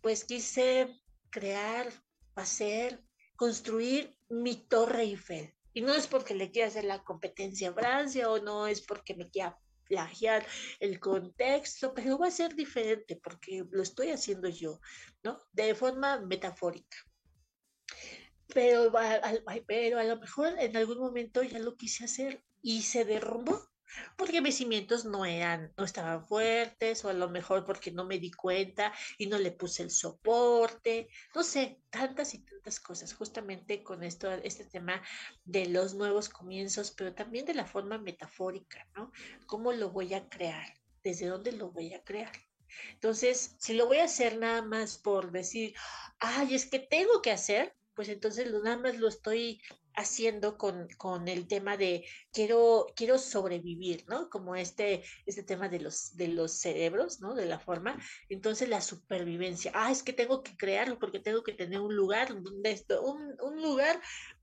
pues 0.00 0.24
quise 0.24 1.00
crear, 1.30 1.88
hacer, 2.34 3.02
construir 3.36 4.16
mi 4.28 4.56
torre 4.56 5.02
Eiffel. 5.02 5.54
Y 5.72 5.82
no 5.82 5.94
es 5.94 6.06
porque 6.06 6.34
le 6.34 6.50
quiera 6.50 6.68
hacer 6.68 6.84
la 6.84 7.04
competencia 7.04 7.70
a 7.70 7.74
Francia 7.74 8.30
o 8.30 8.40
no 8.40 8.66
es 8.66 8.80
porque 8.80 9.14
me 9.14 9.30
quiera 9.30 9.58
plagiar 9.84 10.46
el 10.78 11.00
contexto, 11.00 11.94
pero 11.94 12.18
va 12.18 12.28
a 12.28 12.32
ser 12.32 12.54
diferente 12.54 13.16
porque 13.22 13.64
lo 13.70 13.82
estoy 13.82 14.10
haciendo 14.10 14.48
yo, 14.48 14.80
¿no? 15.22 15.38
De 15.52 15.74
forma 15.74 16.20
metafórica 16.20 16.96
pero, 18.52 18.92
pero 19.66 19.98
a 19.98 20.04
lo 20.04 20.18
mejor 20.18 20.54
en 20.58 20.76
algún 20.76 20.98
momento 20.98 21.42
ya 21.42 21.58
lo 21.58 21.76
quise 21.76 22.04
hacer 22.04 22.44
y 22.62 22.82
se 22.82 23.04
derrumbó 23.04 23.69
porque 24.16 24.40
mis 24.40 24.56
cimientos 24.56 25.04
no 25.04 25.24
eran, 25.24 25.72
no 25.76 25.84
estaban 25.84 26.26
fuertes, 26.26 27.04
o 27.04 27.08
a 27.08 27.12
lo 27.12 27.28
mejor 27.28 27.64
porque 27.64 27.90
no 27.90 28.04
me 28.04 28.18
di 28.18 28.30
cuenta 28.30 28.92
y 29.18 29.26
no 29.26 29.38
le 29.38 29.52
puse 29.52 29.82
el 29.82 29.90
soporte, 29.90 31.08
no 31.34 31.42
sé, 31.42 31.80
tantas 31.90 32.34
y 32.34 32.38
tantas 32.38 32.80
cosas, 32.80 33.14
justamente 33.14 33.82
con 33.82 34.02
esto, 34.02 34.30
este 34.30 34.64
tema 34.64 35.02
de 35.44 35.66
los 35.66 35.94
nuevos 35.94 36.28
comienzos, 36.28 36.90
pero 36.92 37.14
también 37.14 37.46
de 37.46 37.54
la 37.54 37.66
forma 37.66 37.98
metafórica, 37.98 38.86
¿no? 38.94 39.12
¿Cómo 39.46 39.72
lo 39.72 39.90
voy 39.90 40.14
a 40.14 40.28
crear? 40.28 40.66
¿Desde 41.02 41.26
dónde 41.26 41.52
lo 41.52 41.70
voy 41.70 41.94
a 41.94 42.04
crear? 42.04 42.32
Entonces, 42.92 43.56
si 43.58 43.74
lo 43.74 43.86
voy 43.86 43.98
a 43.98 44.04
hacer 44.04 44.38
nada 44.38 44.62
más 44.62 44.98
por 44.98 45.32
decir, 45.32 45.74
ay, 46.18 46.54
es 46.54 46.66
que 46.66 46.78
tengo 46.78 47.22
que 47.22 47.32
hacer, 47.32 47.74
pues 47.94 48.08
entonces 48.08 48.50
nada 48.50 48.76
más 48.76 48.98
lo 48.98 49.08
estoy 49.08 49.60
haciendo 49.94 50.56
con, 50.56 50.88
con, 50.96 51.28
el 51.28 51.46
tema 51.48 51.76
de 51.76 52.04
quiero, 52.32 52.86
quiero 52.94 53.18
sobrevivir, 53.18 54.04
¿no? 54.08 54.28
Como 54.30 54.56
este, 54.56 55.02
este 55.26 55.42
tema 55.42 55.68
de 55.68 55.80
los, 55.80 56.16
de 56.16 56.28
los 56.28 56.52
cerebros, 56.52 57.20
¿no? 57.20 57.34
De 57.34 57.46
la 57.46 57.58
forma. 57.58 57.98
Entonces 58.28 58.68
la 58.68 58.80
supervivencia. 58.80 59.72
Ah, 59.74 59.90
es 59.90 60.02
que 60.02 60.12
tengo 60.12 60.42
que 60.42 60.56
crearlo 60.56 60.98
porque 60.98 61.20
tengo 61.20 61.42
que 61.42 61.52
tener 61.52 61.80
un 61.80 61.94
lugar, 61.94 62.32
un, 62.32 63.36
un 63.42 63.62
lugar, 63.62 64.00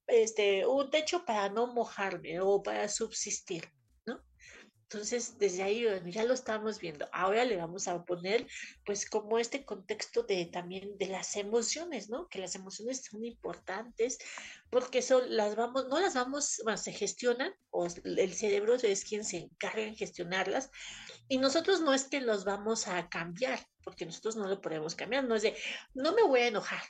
este, 0.07 0.65
un 0.65 0.89
techo 0.89 1.25
para 1.25 1.49
no 1.49 1.67
mojarme 1.67 2.39
o 2.41 2.61
para 2.61 2.87
subsistir. 2.87 3.69
Entonces, 4.89 5.37
desde 5.37 5.63
ahí 5.63 5.85
ya 6.05 6.23
lo 6.23 6.33
estamos 6.33 6.79
viendo. 6.79 7.09
Ahora 7.11 7.43
le 7.43 7.57
vamos 7.57 7.89
a 7.89 8.05
poner, 8.05 8.47
pues, 8.85 9.09
como 9.09 9.37
este 9.37 9.65
contexto 9.65 10.23
de 10.23 10.45
también 10.45 10.97
de 10.97 11.07
las 11.07 11.35
emociones, 11.35 12.09
¿no? 12.09 12.29
Que 12.29 12.39
las 12.39 12.55
emociones 12.55 13.03
son 13.03 13.25
importantes 13.25 14.17
porque 14.69 15.01
son, 15.01 15.35
las 15.35 15.57
vamos, 15.57 15.89
no 15.89 15.99
las 15.99 16.13
vamos, 16.13 16.61
bueno, 16.63 16.77
se 16.77 16.93
gestionan, 16.93 17.53
o 17.69 17.85
el 17.85 18.33
cerebro 18.33 18.75
es 18.75 19.03
quien 19.03 19.25
se 19.25 19.37
encarga 19.37 19.81
de 19.81 19.93
gestionarlas, 19.93 20.71
y 21.27 21.37
nosotros 21.37 21.81
no 21.81 21.93
es 21.93 22.05
que 22.05 22.21
los 22.21 22.45
vamos 22.45 22.87
a 22.87 23.09
cambiar, 23.09 23.59
porque 23.83 24.05
nosotros 24.05 24.37
no 24.37 24.47
lo 24.47 24.61
podemos 24.61 24.95
cambiar, 24.95 25.25
no 25.25 25.35
es 25.35 25.41
de, 25.41 25.57
no 25.95 26.13
me 26.13 26.23
voy 26.23 26.41
a 26.41 26.47
enojar. 26.47 26.83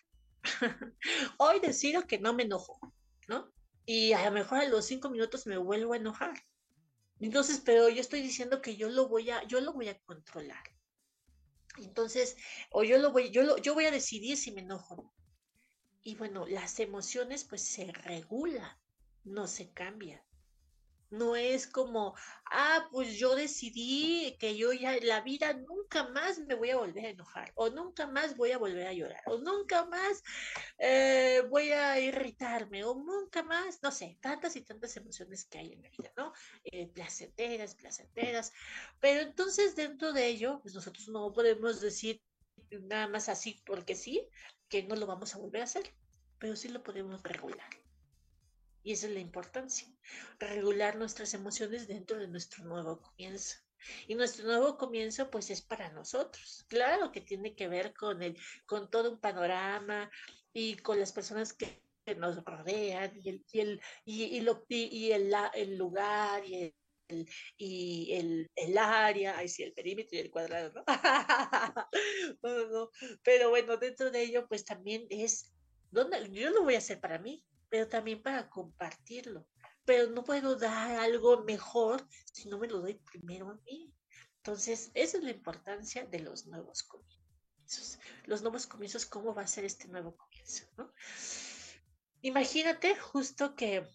Hoy 1.38 1.60
decido 1.62 2.06
que 2.06 2.20
no 2.20 2.36
me 2.36 2.44
enojo, 2.44 2.80
¿no? 3.28 3.52
Y 3.88 4.14
a 4.14 4.24
lo 4.26 4.32
mejor 4.32 4.60
a 4.60 4.68
los 4.68 4.86
cinco 4.86 5.10
minutos 5.10 5.48
me 5.48 5.58
vuelvo 5.58 5.94
a 5.94 5.98
enojar 5.98 6.36
entonces, 7.20 7.62
pero 7.64 7.90
yo 7.90 8.02
estoy 8.02 8.22
diciendo 8.22 8.62
que 8.62 8.76
yo 8.76 8.90
lo 8.90 9.08
voy 9.08 9.30
a, 9.32 9.44
yo 9.48 9.60
lo 9.62 9.74
voy 9.74 9.90
a 9.90 10.00
controlar. 10.02 10.64
Entonces, 11.80 12.38
o 12.72 12.84
yo 12.84 12.98
lo 12.98 13.12
voy, 13.12 13.32
yo 13.32 13.44
lo, 13.44 13.58
yo 13.58 13.74
voy 13.74 13.86
a 13.86 13.92
decidir 13.92 14.38
si 14.38 14.52
me 14.52 14.62
enojo. 14.62 15.14
Y 16.04 16.16
bueno, 16.16 16.46
las 16.48 16.80
emociones 16.80 17.44
pues 17.44 17.64
se 17.64 17.92
regulan, 17.92 18.78
no 19.24 19.48
se 19.48 19.72
cambian. 19.74 20.22
No 21.10 21.36
es 21.36 21.68
como, 21.68 22.16
ah, 22.52 22.88
pues 22.92 23.18
yo 23.18 23.36
decidí 23.36 24.36
que 24.40 24.58
yo 24.58 24.74
ya 24.74 24.98
la 25.02 25.22
vida 25.22 25.54
nunca 25.54 26.08
más 26.10 26.40
me 26.40 26.56
voy 26.56 26.70
a 26.72 26.78
volver 26.78 27.06
a 27.06 27.10
enojar, 27.10 27.52
o 27.56 27.70
nunca 27.70 28.08
más 28.08 28.36
voy 28.36 28.52
a 28.52 28.58
volver 28.58 28.88
a 28.88 28.94
llorar, 28.94 29.22
o 29.26 29.38
nunca 29.38 29.86
más 29.86 30.24
eh, 30.78 31.44
voy 31.50 31.72
a 31.72 32.00
irritarme, 32.00 32.84
o 32.84 32.96
nunca 32.96 33.44
más, 33.44 33.82
no 33.84 33.92
sé, 33.92 34.18
tantas 34.22 34.56
y 34.56 34.62
tantas 34.62 34.96
emociones 34.98 35.46
que 35.46 35.60
hay 35.60 35.74
en 35.74 35.82
la 35.82 35.90
vida, 35.90 36.12
¿no? 36.18 36.34
Eh, 36.64 36.88
placenteras, 36.88 37.76
placenteras. 37.76 38.54
Pero 39.00 39.22
entonces 39.22 39.76
dentro 39.76 40.14
de 40.14 40.28
ello, 40.28 40.60
pues 40.62 40.74
nosotros 40.76 41.08
no 41.10 41.32
podemos 41.34 41.82
decir 41.82 42.22
nada 42.72 43.08
más 43.08 43.30
así 43.30 43.62
porque 43.66 43.96
sí, 43.96 44.28
que 44.70 44.84
no 44.84 44.96
lo 44.96 45.08
vamos 45.08 45.36
a 45.36 45.40
volver 45.40 45.62
a 45.62 45.66
hacer, 45.66 45.94
pero 46.40 46.56
sí 46.56 46.70
lo 46.70 46.84
podemos 46.84 47.24
regular. 47.24 47.87
Y 48.88 48.94
esa 48.94 49.08
es 49.08 49.14
la 49.14 49.20
importancia, 49.20 49.86
regular 50.40 50.96
nuestras 50.96 51.34
emociones 51.34 51.90
dentro 51.90 52.20
de 52.20 52.30
nuestro 52.30 52.64
nuevo 52.64 53.02
comienzo. 53.02 53.58
Y 54.08 54.16
nuestro 54.16 54.46
nuevo 54.46 54.78
comienzo, 54.78 55.30
pues 55.30 55.50
es 55.50 55.62
para 55.62 55.92
nosotros. 55.92 56.64
Claro 56.70 57.12
que 57.12 57.20
tiene 57.20 57.54
que 57.54 57.68
ver 57.68 57.94
con, 57.94 58.24
el, 58.24 58.38
con 58.66 58.90
todo 58.90 59.12
un 59.12 59.20
panorama 59.20 60.10
y 60.54 60.78
con 60.78 61.02
las 61.02 61.12
personas 61.12 61.52
que, 61.52 61.84
nos 62.16 62.42
rodean 62.46 63.12
y 63.22 63.28
el, 63.28 63.46
y 63.52 63.60
el, 63.60 63.82
y, 64.06 64.40
lo, 64.40 64.66
y, 64.70 65.12
el, 65.12 65.34
el, 65.54 65.78
lugar 65.78 66.46
y 66.46 66.74
el, 67.10 67.28
y 67.58 68.14
el, 68.14 68.50
el 68.56 68.78
área, 68.78 69.38
ay 69.38 69.50
sí, 69.50 69.64
el 69.64 69.74
perímetro 69.74 70.18
y 70.18 70.22
el 70.22 70.32
cuadrado, 70.32 70.86
¿no? 72.42 72.90
Pero 73.22 73.50
bueno, 73.50 73.76
dentro 73.76 74.12
de 74.12 74.22
ello, 74.22 74.48
pues 74.48 74.64
también 74.64 75.06
es, 75.10 75.54
¿dónde? 75.92 76.32
yo 76.32 76.52
lo 76.52 76.64
voy 76.64 76.76
a 76.76 76.78
hacer 76.78 77.02
para 77.02 77.20
mí, 77.20 77.44
pero 77.70 77.88
también 77.88 78.22
para 78.22 78.50
compartirlo. 78.50 79.48
Pero 79.86 80.10
no 80.10 80.24
puedo 80.24 80.56
dar 80.56 81.00
algo 81.00 81.44
mejor 81.44 82.06
si 82.32 82.50
no 82.50 82.58
me 82.58 82.68
lo 82.68 82.80
doy 82.80 82.96
primero 82.96 83.50
a 83.50 83.56
mí. 83.66 83.94
Entonces, 84.38 84.92
esa 84.94 85.18
es 85.18 85.24
la 85.24 85.32
importancia 85.32 86.06
de 86.06 86.20
los 86.20 86.46
nuevos 86.48 86.84
comienzos. 86.84 88.00
Los 88.26 88.42
nuevos 88.42 88.68
comienzos, 88.68 89.06
¿cómo 89.06 89.34
va 89.34 89.44
a 89.44 89.48
ser 89.48 89.66
este 89.66 89.88
nuevo 89.88 90.16
comienzo? 90.16 90.66
Imagínate 92.22 92.96
justo 92.96 93.56
que 93.56 93.88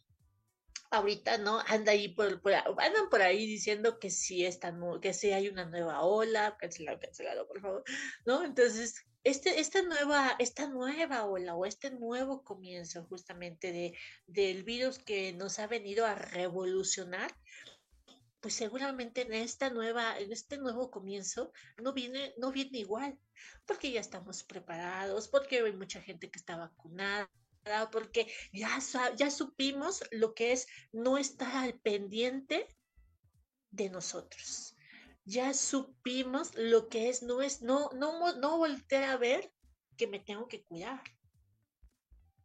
ahorita, 0.93 1.39
¿no? 1.39 1.61
Anda 1.67 1.93
ahí 1.93 2.09
por, 2.09 2.41
andan 2.79 3.09
por 3.11 3.23
ahí 3.23 3.47
diciendo 3.47 3.99
que 3.99 4.11
sí 4.11 4.45
está, 4.45 4.77
que 5.01 5.15
sí 5.15 5.33
hay 5.33 5.49
una 5.49 5.65
nueva 5.65 6.03
ola, 6.03 6.57
cancelado, 6.59 7.01
cancelado, 7.01 7.49
por 7.49 7.61
favor, 7.61 7.85
¿no? 8.27 8.45
Entonces, 8.45 9.05
este, 9.25 9.61
esta, 9.61 9.83
nueva, 9.83 10.37
esta 10.39 10.69
nueva 10.69 11.25
ola 11.25 11.55
o 11.55 11.65
este 11.65 11.91
nuevo 11.91 12.45
comienzo 12.45 13.05
justamente 13.05 13.73
de, 13.73 13.95
del 14.27 14.65
virus 14.65 14.99
que 14.99 15.33
nos 15.33 15.59
ha 15.59 15.67
venido 15.67 16.05
a 16.05 16.15
revolucionar, 16.15 17.35
pues 18.41 18.55
seguramente 18.55 19.23
en 19.23 19.33
esta 19.33 19.71
nueva, 19.71 20.19
en 20.19 20.33
este 20.33 20.59
nuevo 20.59 20.91
comienzo 20.91 21.53
no 21.81 21.93
viene, 21.93 22.35
no 22.37 22.51
viene 22.51 22.79
igual, 22.79 23.19
porque 23.65 23.93
ya 23.93 24.01
estamos 24.01 24.43
preparados, 24.43 25.29
porque 25.29 25.61
hay 25.61 25.73
mucha 25.73 26.03
gente 26.03 26.29
que 26.31 26.39
está 26.39 26.57
vacunada, 26.57 27.31
porque 27.91 28.33
ya, 28.53 28.79
ya 29.17 29.31
supimos 29.31 30.03
lo 30.11 30.35
que 30.35 30.53
es 30.53 30.67
no 30.93 31.19
estar 31.19 31.55
al 31.57 31.79
pendiente 31.81 32.67
de 33.71 33.89
nosotros 33.89 34.73
ya 35.25 35.55
supimos 35.55 36.55
lo 36.57 36.89
que 36.89 37.09
es, 37.09 37.23
no 37.23 37.43
es, 37.43 37.63
no, 37.63 37.91
no, 37.95 38.35
no 38.37 38.59
voltear 38.59 39.05
a 39.05 39.17
ver 39.17 39.53
que 39.97 40.07
me 40.07 40.19
tengo 40.19 40.49
que 40.49 40.65
cuidar. 40.65 41.03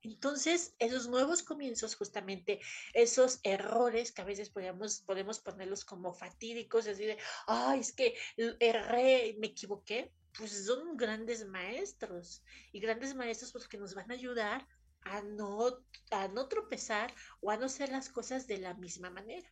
Entonces, 0.04 0.76
esos 0.80 1.08
nuevos 1.08 1.44
comienzos, 1.44 1.96
justamente 1.96 2.62
esos 2.94 3.40
errores 3.44 4.12
que 4.12 4.22
a 4.22 4.26
veces 4.26 4.50
podemos, 4.50 5.02
podemos 5.02 5.40
ponerlos 5.40 5.84
como 5.84 6.14
fatídicos, 6.14 6.88
así 6.88 7.06
de, 7.06 7.18
ay, 7.48 7.80
es 7.80 7.94
que 7.94 8.16
erré, 8.60 9.36
me 9.40 9.48
equivoqué, 9.48 10.14
pues 10.38 10.66
son 10.66 10.96
grandes 10.98 11.48
maestros 11.48 12.44
y 12.72 12.80
grandes 12.80 13.16
maestros 13.16 13.52
porque 13.52 13.78
nos 13.78 13.96
van 13.96 14.12
a 14.12 14.14
ayudar 14.14 14.68
a 15.16 15.22
no, 15.24 15.86
a 16.12 16.28
no 16.30 16.48
tropezar 16.48 17.14
o 17.42 17.52
a 17.52 17.58
no 17.58 17.66
hacer 17.68 17.90
las 17.90 18.10
cosas 18.10 18.48
de 18.48 18.58
la 18.58 18.74
misma 18.76 19.10
manera 19.10 19.50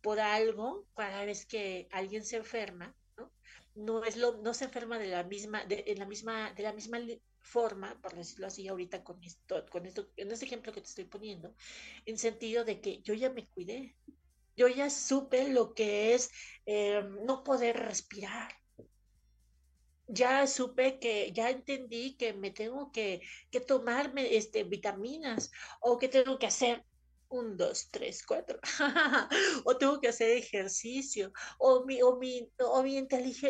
por 0.00 0.20
algo, 0.20 0.86
cada 0.94 1.24
vez 1.24 1.46
que 1.46 1.88
alguien 1.90 2.24
se 2.24 2.36
enferma, 2.36 2.94
¿no? 3.16 3.32
No, 3.74 4.04
es 4.04 4.16
lo, 4.16 4.36
no 4.42 4.54
se 4.54 4.64
enferma 4.64 4.98
de 4.98 5.08
la 5.08 5.24
misma, 5.24 5.64
de, 5.64 5.94
la 5.96 6.06
misma, 6.06 6.52
de 6.54 6.62
la 6.62 6.72
misma 6.72 6.98
forma, 7.40 8.00
por 8.00 8.14
decirlo 8.14 8.46
así 8.46 8.68
ahorita 8.68 9.02
con 9.04 9.22
esto, 9.24 9.64
con 9.70 9.86
esto, 9.86 10.08
en 10.16 10.30
este 10.30 10.46
ejemplo 10.46 10.72
que 10.72 10.80
te 10.80 10.88
estoy 10.88 11.04
poniendo, 11.04 11.54
en 12.04 12.18
sentido 12.18 12.64
de 12.64 12.80
que 12.80 13.02
yo 13.02 13.14
ya 13.14 13.30
me 13.30 13.48
cuidé, 13.48 13.96
Yo 14.56 14.68
ya 14.68 14.90
supe 14.90 15.48
lo 15.48 15.74
que 15.74 16.14
es 16.14 16.30
eh, 16.66 17.02
no 17.26 17.44
poder 17.44 17.76
respirar. 17.78 18.52
Ya 20.08 20.46
supe 20.46 20.98
que, 21.00 21.32
ya 21.32 21.50
entendí 21.50 22.16
que 22.16 22.32
me 22.32 22.50
tengo 22.50 22.92
que, 22.92 23.20
que 23.50 23.60
tomarme 23.60 24.36
este, 24.36 24.64
vitaminas 24.64 25.50
o 25.80 25.98
que 25.98 26.08
tengo 26.08 26.38
que 26.38 26.46
hacer 26.46 26.84
un, 27.28 27.56
dos, 27.56 27.88
tres, 27.90 28.24
cuatro, 28.24 28.60
o 29.64 29.76
tengo 29.76 30.00
que 30.00 30.08
hacer 30.08 30.30
ejercicio, 30.36 31.32
o 31.58 31.84
mi, 31.84 32.00
o 32.02 32.16
mi, 32.16 32.48
o 32.58 32.82
mi, 32.82 33.06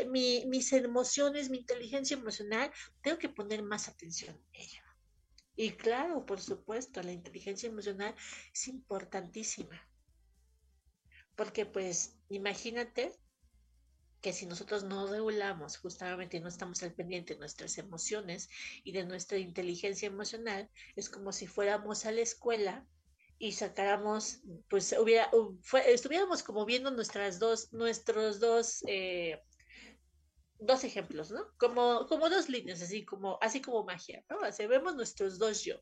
mi, 0.08 0.46
mis 0.46 0.72
emociones, 0.72 1.50
mi 1.50 1.58
inteligencia 1.58 2.16
emocional, 2.16 2.70
tengo 3.02 3.18
que 3.18 3.28
poner 3.28 3.62
más 3.62 3.88
atención 3.88 4.34
en 4.52 4.62
ello. 4.62 4.82
Y 5.56 5.70
claro, 5.72 6.26
por 6.26 6.40
supuesto, 6.40 7.02
la 7.02 7.12
inteligencia 7.12 7.68
emocional 7.68 8.14
es 8.52 8.68
importantísima. 8.68 9.80
Porque 11.34 11.64
pues, 11.64 12.16
imagínate 12.28 13.12
que 14.26 14.32
si 14.32 14.44
nosotros 14.44 14.82
no 14.82 15.06
regulamos 15.06 15.76
justamente 15.76 16.40
no 16.40 16.48
estamos 16.48 16.82
al 16.82 16.92
pendiente 16.92 17.34
de 17.34 17.38
nuestras 17.38 17.78
emociones 17.78 18.48
y 18.82 18.90
de 18.90 19.04
nuestra 19.04 19.38
inteligencia 19.38 20.08
emocional, 20.08 20.68
es 20.96 21.08
como 21.08 21.30
si 21.30 21.46
fuéramos 21.46 22.06
a 22.06 22.10
la 22.10 22.22
escuela 22.22 22.84
y 23.38 23.52
sacáramos, 23.52 24.40
pues 24.68 24.92
hubiera, 24.98 25.30
estuviéramos 25.86 26.42
como 26.42 26.66
viendo 26.66 26.90
nuestras 26.90 27.38
dos, 27.38 27.72
nuestros 27.72 28.40
dos, 28.40 28.82
eh, 28.88 29.40
dos 30.58 30.82
ejemplos, 30.82 31.30
¿no? 31.30 31.46
Como, 31.56 32.08
como 32.08 32.28
dos 32.28 32.48
líneas, 32.48 32.82
así 32.82 33.04
como, 33.04 33.38
así 33.40 33.60
como 33.60 33.84
magia, 33.84 34.24
¿no? 34.28 34.40
Así 34.40 34.66
vemos 34.66 34.96
nuestros 34.96 35.38
dos 35.38 35.62
yo. 35.62 35.76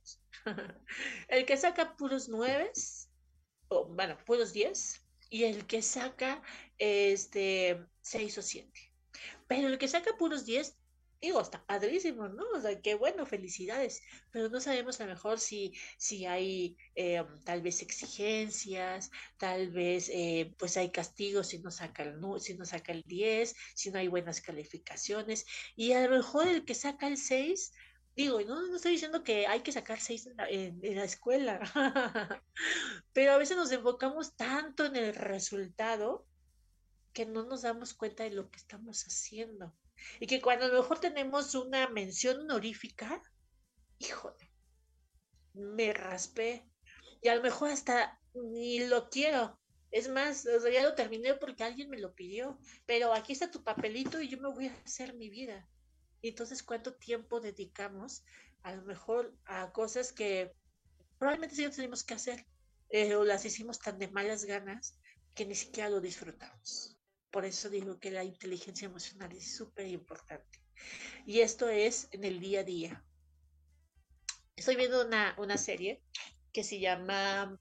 el 1.28 1.46
que 1.46 1.56
saca 1.56 1.96
puros 1.96 2.28
nueves, 2.28 3.10
o 3.68 3.86
bueno, 3.86 4.18
puros 4.26 4.52
diez, 4.52 5.03
y 5.34 5.42
el 5.42 5.66
que 5.66 5.82
saca 5.82 6.42
este 6.78 7.84
seis 8.00 8.38
o 8.38 8.42
siete. 8.42 8.80
Pero 9.48 9.66
el 9.66 9.78
que 9.78 9.88
saca 9.88 10.16
puros 10.16 10.46
diez 10.46 10.78
digo, 11.20 11.40
está 11.40 11.64
padrísimo, 11.66 12.28
¿no? 12.28 12.44
O 12.54 12.60
sea, 12.60 12.80
qué 12.80 12.94
bueno, 12.94 13.26
felicidades, 13.26 14.02
pero 14.30 14.48
no 14.48 14.60
sabemos 14.60 15.00
a 15.00 15.06
lo 15.06 15.14
mejor 15.14 15.40
si, 15.40 15.72
si 15.98 16.26
hay 16.26 16.76
eh, 16.94 17.24
tal 17.44 17.62
vez 17.62 17.82
exigencias, 17.82 19.10
tal 19.38 19.70
vez 19.72 20.08
eh, 20.10 20.54
pues 20.58 20.76
hay 20.76 20.92
castigos 20.92 21.48
si 21.48 21.58
no 21.58 21.70
saca 21.70 22.04
el 22.04 22.14
si 22.40 22.54
no 22.54 22.64
saca 22.64 22.92
el 22.92 23.02
10, 23.06 23.56
si 23.74 23.90
no 23.90 23.98
hay 23.98 24.08
buenas 24.08 24.40
calificaciones, 24.40 25.46
y 25.74 25.92
a 25.92 26.02
lo 26.06 26.10
mejor 26.16 26.46
el 26.46 26.64
que 26.64 26.74
saca 26.74 27.08
el 27.08 27.16
6, 27.16 27.72
digo, 28.16 28.40
no, 28.42 28.66
no 28.68 28.76
estoy 28.76 28.92
diciendo 28.92 29.24
que 29.24 29.46
hay 29.46 29.60
que 29.60 29.72
sacar 29.72 30.00
6 30.00 30.28
en 30.48 30.96
la 30.96 31.04
escuela, 31.04 31.60
pero 33.12 33.32
a 33.32 33.38
veces 33.38 33.56
nos 33.56 33.72
enfocamos 33.72 34.36
tanto 34.36 34.84
en 34.84 34.96
el 34.96 35.14
resultado 35.14 36.26
que 37.12 37.26
no 37.26 37.44
nos 37.44 37.62
damos 37.62 37.94
cuenta 37.94 38.24
de 38.24 38.30
lo 38.30 38.50
que 38.50 38.58
estamos 38.58 39.04
haciendo. 39.04 39.74
Y 40.20 40.26
que 40.26 40.40
cuando 40.42 40.66
a 40.66 40.68
lo 40.68 40.82
mejor 40.82 41.00
tenemos 41.00 41.54
una 41.54 41.88
mención 41.88 42.40
honorífica, 42.40 43.22
híjole, 43.98 44.50
me 45.54 45.92
raspé. 45.92 46.68
Y 47.22 47.28
a 47.28 47.36
lo 47.36 47.42
mejor 47.42 47.70
hasta 47.70 48.20
ni 48.34 48.80
lo 48.80 49.08
quiero. 49.08 49.58
Es 49.90 50.08
más, 50.08 50.44
ya 50.44 50.82
lo 50.82 50.94
terminé 50.94 51.34
porque 51.34 51.62
alguien 51.62 51.88
me 51.88 52.00
lo 52.00 52.14
pidió. 52.14 52.58
Pero 52.84 53.14
aquí 53.14 53.32
está 53.32 53.50
tu 53.50 53.62
papelito 53.62 54.20
y 54.20 54.28
yo 54.28 54.38
me 54.38 54.50
voy 54.50 54.66
a 54.66 54.74
hacer 54.84 55.14
mi 55.14 55.30
vida. 55.30 55.66
Entonces, 56.28 56.62
¿cuánto 56.62 56.94
tiempo 56.94 57.40
dedicamos 57.40 58.24
a 58.62 58.74
lo 58.74 58.82
mejor 58.82 59.36
a 59.44 59.72
cosas 59.72 60.12
que 60.12 60.54
probablemente 61.18 61.54
sí 61.54 61.68
tenemos 61.70 62.02
que 62.02 62.14
hacer? 62.14 62.46
Eh, 62.88 63.14
o 63.14 63.24
las 63.24 63.44
hicimos 63.44 63.78
tan 63.78 63.98
de 63.98 64.08
malas 64.08 64.44
ganas 64.44 64.98
que 65.34 65.44
ni 65.44 65.54
siquiera 65.54 65.90
lo 65.90 66.00
disfrutamos. 66.00 66.96
Por 67.30 67.44
eso 67.44 67.68
digo 67.68 67.98
que 67.98 68.10
la 68.10 68.24
inteligencia 68.24 68.86
emocional 68.86 69.32
es 69.32 69.56
súper 69.56 69.86
importante. 69.88 70.60
Y 71.26 71.40
esto 71.40 71.68
es 71.68 72.08
en 72.12 72.24
el 72.24 72.40
día 72.40 72.60
a 72.60 72.64
día. 72.64 73.04
Estoy 74.56 74.76
viendo 74.76 75.04
una, 75.04 75.34
una 75.38 75.58
serie 75.58 76.02
que 76.52 76.64
se 76.64 76.78
llama. 76.78 77.58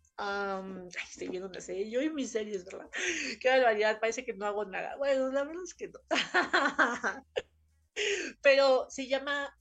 estoy 1.09 1.27
viendo 1.27 1.49
una 1.49 1.59
serie. 1.59 1.89
Yo 1.89 2.01
y 2.01 2.09
mis 2.11 2.31
series, 2.31 2.63
¿verdad? 2.63 2.89
Qué 3.41 3.49
barbaridad, 3.49 3.99
parece 3.99 4.23
que 4.23 4.33
no 4.33 4.45
hago 4.45 4.63
nada. 4.65 4.95
Bueno, 4.97 5.29
la 5.31 5.43
verdad 5.43 5.63
es 5.63 5.73
que 5.73 5.89
no. 5.89 5.99
pero 8.43 8.87
se 8.89 9.07
llama. 9.07 9.57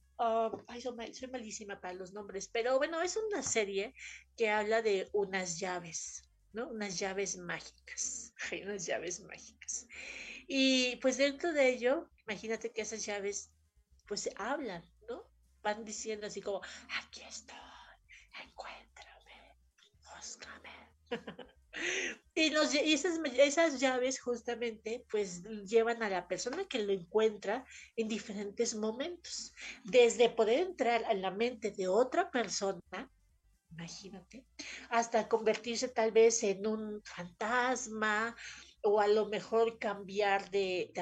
ay, 0.69 0.83
soy 0.83 1.29
malísima 1.31 1.81
para 1.81 1.95
los 1.95 2.13
nombres, 2.13 2.49
pero 2.49 2.77
bueno, 2.77 3.01
es 3.01 3.17
una 3.17 3.43
serie 3.43 3.95
que 4.37 4.51
habla 4.51 4.83
de 4.83 5.09
unas 5.13 5.59
llaves. 5.59 6.29
¿no? 6.53 6.69
Unas 6.69 6.99
llaves 6.99 7.37
mágicas, 7.37 8.35
hay 8.51 8.63
unas 8.63 8.87
llaves 8.87 9.21
mágicas. 9.21 9.87
Y 10.47 10.97
pues 10.97 11.17
dentro 11.17 11.53
de 11.53 11.69
ello, 11.69 12.11
imagínate 12.27 12.73
que 12.73 12.83
esas 12.83 13.05
llaves 13.05 13.53
pues 14.07 14.29
hablan, 14.37 14.85
¿no? 15.09 15.25
Van 15.63 15.85
diciendo 15.85 16.27
así 16.27 16.43
como, 16.43 16.61
aquí 17.01 17.23
estoy, 17.23 17.57
encuéntrame, 18.45 19.57
búscame. 20.05 20.71
y, 22.35 22.51
los, 22.51 22.75
y 22.75 22.95
esas, 22.95 23.21
esas 23.37 23.81
llaves 23.81 24.21
justamente 24.21 25.05
pues 25.11 25.43
llevan 25.65 26.03
a 26.03 26.09
la 26.09 26.27
persona 26.27 26.65
que 26.65 26.79
lo 26.79 26.93
encuentra 26.93 27.65
en 27.97 28.09
diferentes 28.09 28.75
momentos, 28.75 29.53
desde 29.85 30.31
poder 30.31 30.61
entrar 30.61 31.05
a 31.05 31.15
la 31.15 31.31
mente 31.31 31.71
de 31.73 31.89
otra 31.89 32.31
persona, 32.31 33.11
imagínate, 33.71 34.45
hasta 34.89 35.29
convertirse 35.29 35.89
tal 35.89 36.13
vez 36.13 36.43
en 36.43 36.67
un 36.67 37.03
fantasma 37.05 38.35
o 38.83 39.01
a 39.01 39.07
lo 39.07 39.27
mejor 39.27 39.79
cambiar 39.79 40.51
de, 40.51 40.93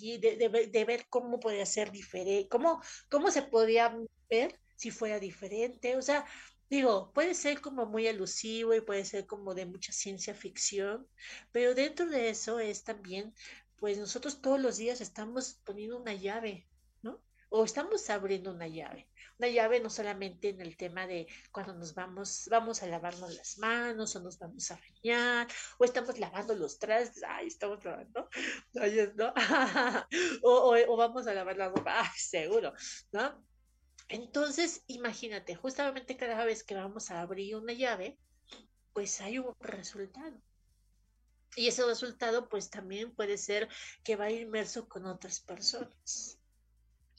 de, 0.00 0.68
de, 0.70 0.84
ver 0.84 1.06
cómo 1.08 1.38
podría 1.38 1.66
ser 1.66 1.90
diferente, 1.90 2.48
cómo, 2.48 2.82
cómo 3.10 3.30
se 3.30 3.42
podría 3.42 3.96
ver 4.28 4.58
si 4.74 4.90
fuera 4.90 5.18
diferente, 5.18 5.96
o 5.96 6.02
sea, 6.02 6.24
digo, 6.70 7.12
puede 7.12 7.34
ser 7.34 7.60
como 7.60 7.86
muy 7.86 8.06
elusivo 8.06 8.74
y 8.74 8.80
puede 8.80 9.04
ser 9.04 9.26
como 9.26 9.54
de 9.54 9.66
mucha 9.66 9.92
ciencia 9.92 10.34
ficción, 10.34 11.08
pero 11.52 11.74
dentro 11.74 12.06
de 12.06 12.30
eso 12.30 12.58
es 12.60 12.84
también, 12.84 13.34
pues 13.76 13.98
nosotros 13.98 14.40
todos 14.40 14.60
los 14.60 14.76
días 14.76 15.00
estamos 15.00 15.60
poniendo 15.64 15.98
una 15.98 16.14
llave, 16.14 16.68
¿no? 17.02 17.22
O 17.50 17.64
estamos 17.64 18.08
abriendo 18.10 18.52
una 18.52 18.68
llave 18.68 19.08
una 19.38 19.48
llave 19.48 19.80
no 19.80 19.88
solamente 19.88 20.48
en 20.48 20.60
el 20.60 20.76
tema 20.76 21.06
de 21.06 21.26
cuando 21.52 21.72
nos 21.74 21.94
vamos, 21.94 22.48
vamos 22.50 22.82
a 22.82 22.86
lavarnos 22.86 23.34
las 23.34 23.58
manos 23.58 24.14
o 24.16 24.20
nos 24.20 24.38
vamos 24.38 24.70
a 24.70 24.76
bañar 24.80 25.46
o 25.78 25.84
estamos 25.84 26.18
lavando 26.18 26.54
los 26.54 26.78
trastes, 26.78 27.22
ay, 27.22 27.46
estamos 27.46 27.84
lavando, 27.84 28.28
¿no? 29.16 29.32
o, 30.42 30.76
o, 30.88 30.96
vamos 30.96 31.26
a 31.26 31.34
lavar 31.34 31.56
la 31.56 31.68
ropa, 31.68 32.00
ay, 32.02 32.18
seguro, 32.18 32.72
¿no? 33.12 33.47
Entonces, 34.08 34.82
imagínate, 34.86 35.54
justamente 35.54 36.16
cada 36.16 36.44
vez 36.44 36.64
que 36.64 36.74
vamos 36.74 37.10
a 37.10 37.20
abrir 37.20 37.56
una 37.56 37.72
llave, 37.72 38.18
pues 38.92 39.20
hay 39.20 39.38
un 39.38 39.54
resultado. 39.60 40.40
Y 41.56 41.68
ese 41.68 41.84
resultado, 41.84 42.48
pues 42.48 42.70
también 42.70 43.14
puede 43.14 43.36
ser 43.38 43.68
que 44.04 44.16
va 44.16 44.30
inmerso 44.30 44.88
con 44.88 45.06
otras 45.06 45.40
personas. 45.40 46.38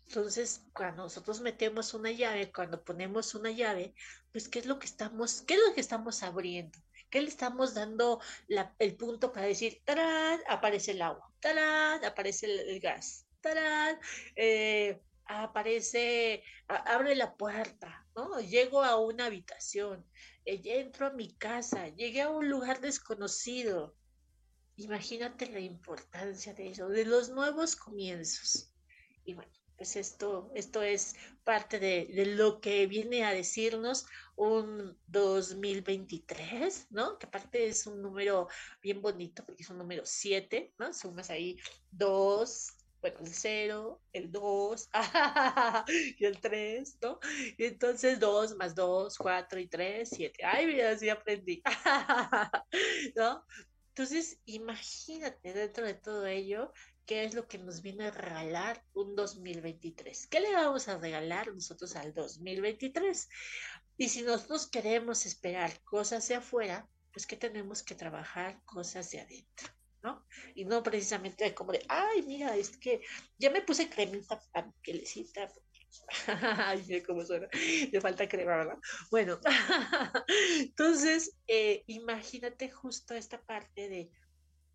Entonces, 0.07 0.63
cuando 0.73 1.03
nosotros 1.03 1.39
metemos 1.41 1.93
una 1.93 2.11
llave, 2.11 2.51
cuando 2.51 2.83
ponemos 2.83 3.35
una 3.35 3.51
llave, 3.51 3.93
pues, 4.31 4.49
¿qué 4.49 4.59
es 4.59 4.65
lo 4.65 4.79
que 4.79 4.87
estamos, 4.87 5.43
qué 5.43 5.53
es 5.53 5.59
lo 5.67 5.73
que 5.75 5.81
estamos 5.81 6.23
abriendo? 6.23 6.79
¿Qué 7.11 7.21
le 7.21 7.27
estamos 7.27 7.75
dando 7.75 8.19
el 8.79 8.95
punto 8.95 9.31
para 9.31 9.45
decir, 9.45 9.81
¡tarán! 9.85 10.39
Aparece 10.47 10.91
el 10.91 11.01
agua, 11.01 11.31
¡tarán! 11.39 12.03
Aparece 12.05 12.47
el, 12.47 12.79
gas, 12.79 13.27
¡tarán! 13.41 13.99
Eh, 14.35 14.99
aparece, 15.29 16.43
abre 16.67 17.15
la 17.15 17.35
puerta, 17.37 18.05
¿no? 18.15 18.39
Llego 18.41 18.83
a 18.83 18.99
una 18.99 19.27
habitación, 19.27 20.03
eh, 20.45 20.61
entro 20.65 21.05
a 21.07 21.11
mi 21.11 21.35
casa, 21.35 21.87
llegué 21.89 22.21
a 22.23 22.29
un 22.29 22.49
lugar 22.49 22.81
desconocido. 22.81 23.95
Imagínate 24.75 25.45
la 25.51 25.59
importancia 25.59 26.53
de 26.53 26.69
eso, 26.69 26.89
de 26.89 27.05
los 27.05 27.29
nuevos 27.29 27.75
comienzos. 27.75 28.73
Y 29.23 29.35
bueno, 29.35 29.51
pues 29.77 29.95
esto, 29.95 30.51
esto 30.55 30.81
es 30.81 31.15
parte 31.43 31.79
de, 31.79 32.25
lo 32.25 32.59
que 32.59 32.87
viene 32.87 33.23
a 33.23 33.33
decirnos 33.33 34.07
un 34.35 34.97
2023, 35.07 36.87
¿no? 36.89 37.19
Que 37.19 37.27
aparte 37.27 37.67
es 37.67 37.85
un 37.85 38.01
número 38.01 38.47
bien 38.81 39.01
bonito 39.01 39.45
porque 39.45 39.63
es 39.63 39.69
un 39.69 39.77
número 39.77 40.03
7, 40.05 40.73
¿no? 40.79 40.91
Sumas 40.91 41.29
ahí 41.29 41.57
2, 41.91 42.78
bueno, 43.01 43.19
el 43.21 43.33
0, 43.33 44.01
el 44.13 44.31
2 44.31 44.89
y 46.17 46.25
el 46.25 46.39
3, 46.39 46.97
¿no? 47.01 47.19
Y 47.57 47.65
entonces 47.65 48.19
2 48.19 48.55
más 48.55 48.75
2, 48.75 49.17
4 49.17 49.59
y 49.59 49.67
3, 49.67 50.09
7. 50.11 50.43
Ay, 50.45 50.65
mira, 50.65 50.91
así 50.91 51.09
aprendí, 51.09 51.61
¿no? 53.15 53.45
Entonces, 53.89 54.39
imagínate 54.45 55.53
dentro 55.53 55.85
de 55.85 55.93
todo 55.93 56.25
ello 56.25 56.71
qué 57.05 57.23
es 57.23 57.33
lo 57.33 57.47
que 57.47 57.57
nos 57.57 57.81
viene 57.81 58.07
a 58.07 58.11
regalar 58.11 58.83
un 58.93 59.15
2023. 59.15 60.27
¿Qué 60.27 60.39
le 60.39 60.53
vamos 60.53 60.87
a 60.87 60.97
regalar 60.97 61.53
nosotros 61.53 61.95
al 61.95 62.13
2023? 62.13 63.27
Y 63.97 64.09
si 64.09 64.21
nosotros 64.21 64.69
queremos 64.69 65.25
esperar 65.25 65.81
cosas 65.83 66.27
de 66.27 66.35
afuera, 66.35 66.87
pues 67.11 67.25
que 67.25 67.35
tenemos 67.35 67.83
que 67.83 67.95
trabajar 67.95 68.61
cosas 68.63 69.09
de 69.11 69.21
adentro. 69.21 69.78
Y 70.55 70.65
no 70.65 70.81
precisamente 70.83 71.53
como 71.53 71.71
de, 71.71 71.83
ay, 71.87 72.21
mira, 72.23 72.55
es 72.55 72.77
que 72.77 73.01
ya 73.37 73.49
me 73.49 73.61
puse 73.61 73.89
cremita 73.89 74.39
para 74.51 74.67
mi 74.67 74.73
pielecita. 74.81 75.51
Ay, 76.67 76.83
mira 76.87 77.03
cómo 77.05 77.25
suena. 77.25 77.47
Le 77.91 77.99
falta 77.99 78.27
crema, 78.27 78.57
¿verdad? 78.57 78.77
Bueno, 79.09 79.39
entonces, 80.59 81.35
eh, 81.47 81.83
imagínate 81.87 82.69
justo 82.69 83.15
esta 83.15 83.41
parte 83.41 83.89
de 83.89 84.11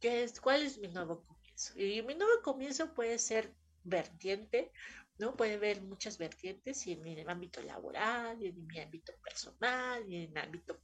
¿qué 0.00 0.24
es, 0.24 0.40
cuál 0.40 0.62
es 0.62 0.78
mi 0.78 0.88
nuevo 0.88 1.24
comienzo. 1.24 1.78
Y 1.78 2.02
mi 2.02 2.14
nuevo 2.14 2.42
comienzo 2.42 2.92
puede 2.94 3.18
ser 3.18 3.54
vertiente 3.84 4.72
¿no? 5.18 5.36
Puede 5.36 5.54
haber 5.54 5.82
muchas 5.82 6.18
vertientes 6.18 6.86
y 6.86 6.92
en 6.92 7.02
mi 7.02 7.20
ámbito 7.26 7.62
laboral, 7.62 8.42
y 8.42 8.46
en 8.48 8.66
mi 8.66 8.80
ámbito 8.80 9.12
personal, 9.22 10.04
y 10.08 10.24
en 10.24 10.32
mi 10.32 10.40
ámbito 10.40 10.80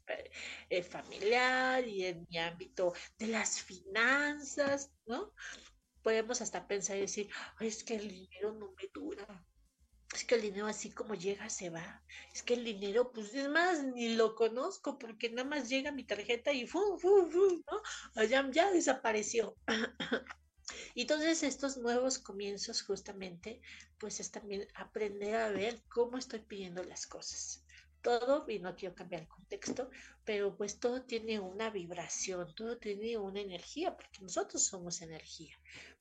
eh, 0.69 0.83
familiar, 0.83 1.87
y 1.87 2.07
en 2.07 2.27
mi 2.29 2.39
ámbito 2.39 2.93
de 3.19 3.27
las 3.29 3.61
finanzas, 3.63 4.93
¿no? 5.07 5.33
Podemos 6.03 6.41
hasta 6.41 6.67
pensar 6.67 6.97
y 6.97 7.01
decir, 7.03 7.31
es 7.61 7.85
que 7.85 7.97
el 7.97 8.09
dinero 8.09 8.53
no 8.53 8.73
me 8.73 8.89
dura, 8.93 9.27
es 10.15 10.25
que 10.25 10.35
el 10.35 10.43
dinero 10.43 10.67
así 10.67 10.91
como 10.91 11.15
llega 11.15 11.49
se 11.49 11.71
va. 11.71 12.03
Es 12.35 12.43
que 12.43 12.55
el 12.55 12.65
dinero, 12.65 13.13
pues 13.13 13.33
es 13.35 13.49
más, 13.49 13.85
ni 13.85 14.15
lo 14.15 14.35
conozco 14.35 14.99
porque 14.99 15.31
nada 15.31 15.49
más 15.49 15.69
llega 15.69 15.93
mi 15.93 16.05
tarjeta 16.05 16.53
y 16.53 16.67
¡fum, 16.67 16.99
fum, 16.99 17.31
fum! 17.31 17.63
¿no? 17.71 18.25
Ya, 18.25 18.49
ya 18.51 18.71
desapareció. 18.73 19.57
Y 20.95 21.03
entonces 21.03 21.43
estos 21.43 21.77
nuevos 21.77 22.19
comienzos 22.19 22.83
justamente, 22.83 23.61
pues 23.99 24.21
es 24.21 24.31
también 24.31 24.67
aprender 24.75 25.37
a 25.37 25.51
ver 25.51 25.83
cómo 25.89 26.19
estoy 26.19 26.41
pidiendo 26.41 26.83
las 26.85 27.07
cosas. 27.07 27.65
Todo, 28.03 28.47
y 28.49 28.59
no 28.59 28.75
quiero 28.77 28.95
cambiar 28.95 29.23
el 29.23 29.29
contexto, 29.29 29.91
pero 30.25 30.57
pues 30.57 30.81
todo 30.81 31.03
tiene 31.03 31.39
una 31.39 31.69
vibración, 31.69 32.55
todo 32.55 32.79
tiene 32.79 33.19
una 33.19 33.41
energía, 33.41 33.95
porque 33.95 34.23
nosotros 34.23 34.63
somos 34.63 35.03
energía. 35.03 35.55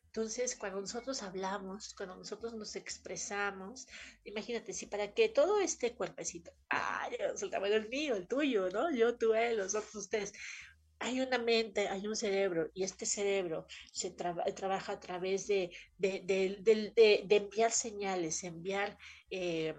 Entonces, 0.09 0.55
cuando 0.55 0.81
nosotros 0.81 1.21
hablamos, 1.21 1.93
cuando 1.93 2.15
nosotros 2.15 2.55
nos 2.55 2.75
expresamos, 2.75 3.87
imagínate, 4.23 4.73
si 4.73 4.87
para 4.87 5.13
que 5.13 5.29
todo 5.29 5.59
este 5.59 5.93
cuerpecito, 5.93 6.51
ay, 6.67 7.15
el 7.19 7.49
tamaño 7.51 7.75
el 7.75 7.89
mío, 7.89 8.15
el 8.15 8.27
tuyo, 8.27 8.71
¿no? 8.71 8.91
Yo, 8.91 9.17
tú, 9.17 9.35
él, 9.35 9.57
los 9.57 9.75
otros, 9.75 9.93
ustedes, 9.93 10.33
hay 10.99 11.21
una 11.21 11.37
mente, 11.37 11.87
hay 11.87 12.07
un 12.07 12.15
cerebro 12.15 12.69
y 12.73 12.83
este 12.83 13.05
cerebro 13.05 13.65
se 13.91 14.11
trabaja 14.11 14.93
a 14.93 14.99
través 14.99 15.47
de, 15.47 15.71
de, 15.97 17.25
enviar 17.29 17.71
señales, 17.71 18.43
enviar 18.43 18.97
eh, 19.29 19.73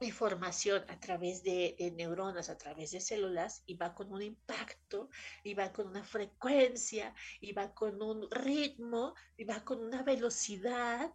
información 0.00 0.84
a 0.88 0.98
través 0.98 1.42
de, 1.42 1.92
neuronas, 1.96 2.48
a 2.48 2.58
través 2.58 2.90
de 2.92 3.00
células 3.00 3.62
y 3.66 3.74
va 3.76 3.94
con 3.94 4.12
un 4.12 4.22
impacto 4.22 5.08
y 5.42 5.54
va 5.54 5.72
con 5.72 5.88
una 5.88 6.04
frecuencia 6.04 7.14
y 7.40 7.52
va 7.52 7.74
con 7.74 8.02
un 8.02 8.28
ritmo 8.30 9.14
y 9.36 9.44
va 9.44 9.64
con 9.64 9.80
una 9.80 10.02
velocidad, 10.02 11.12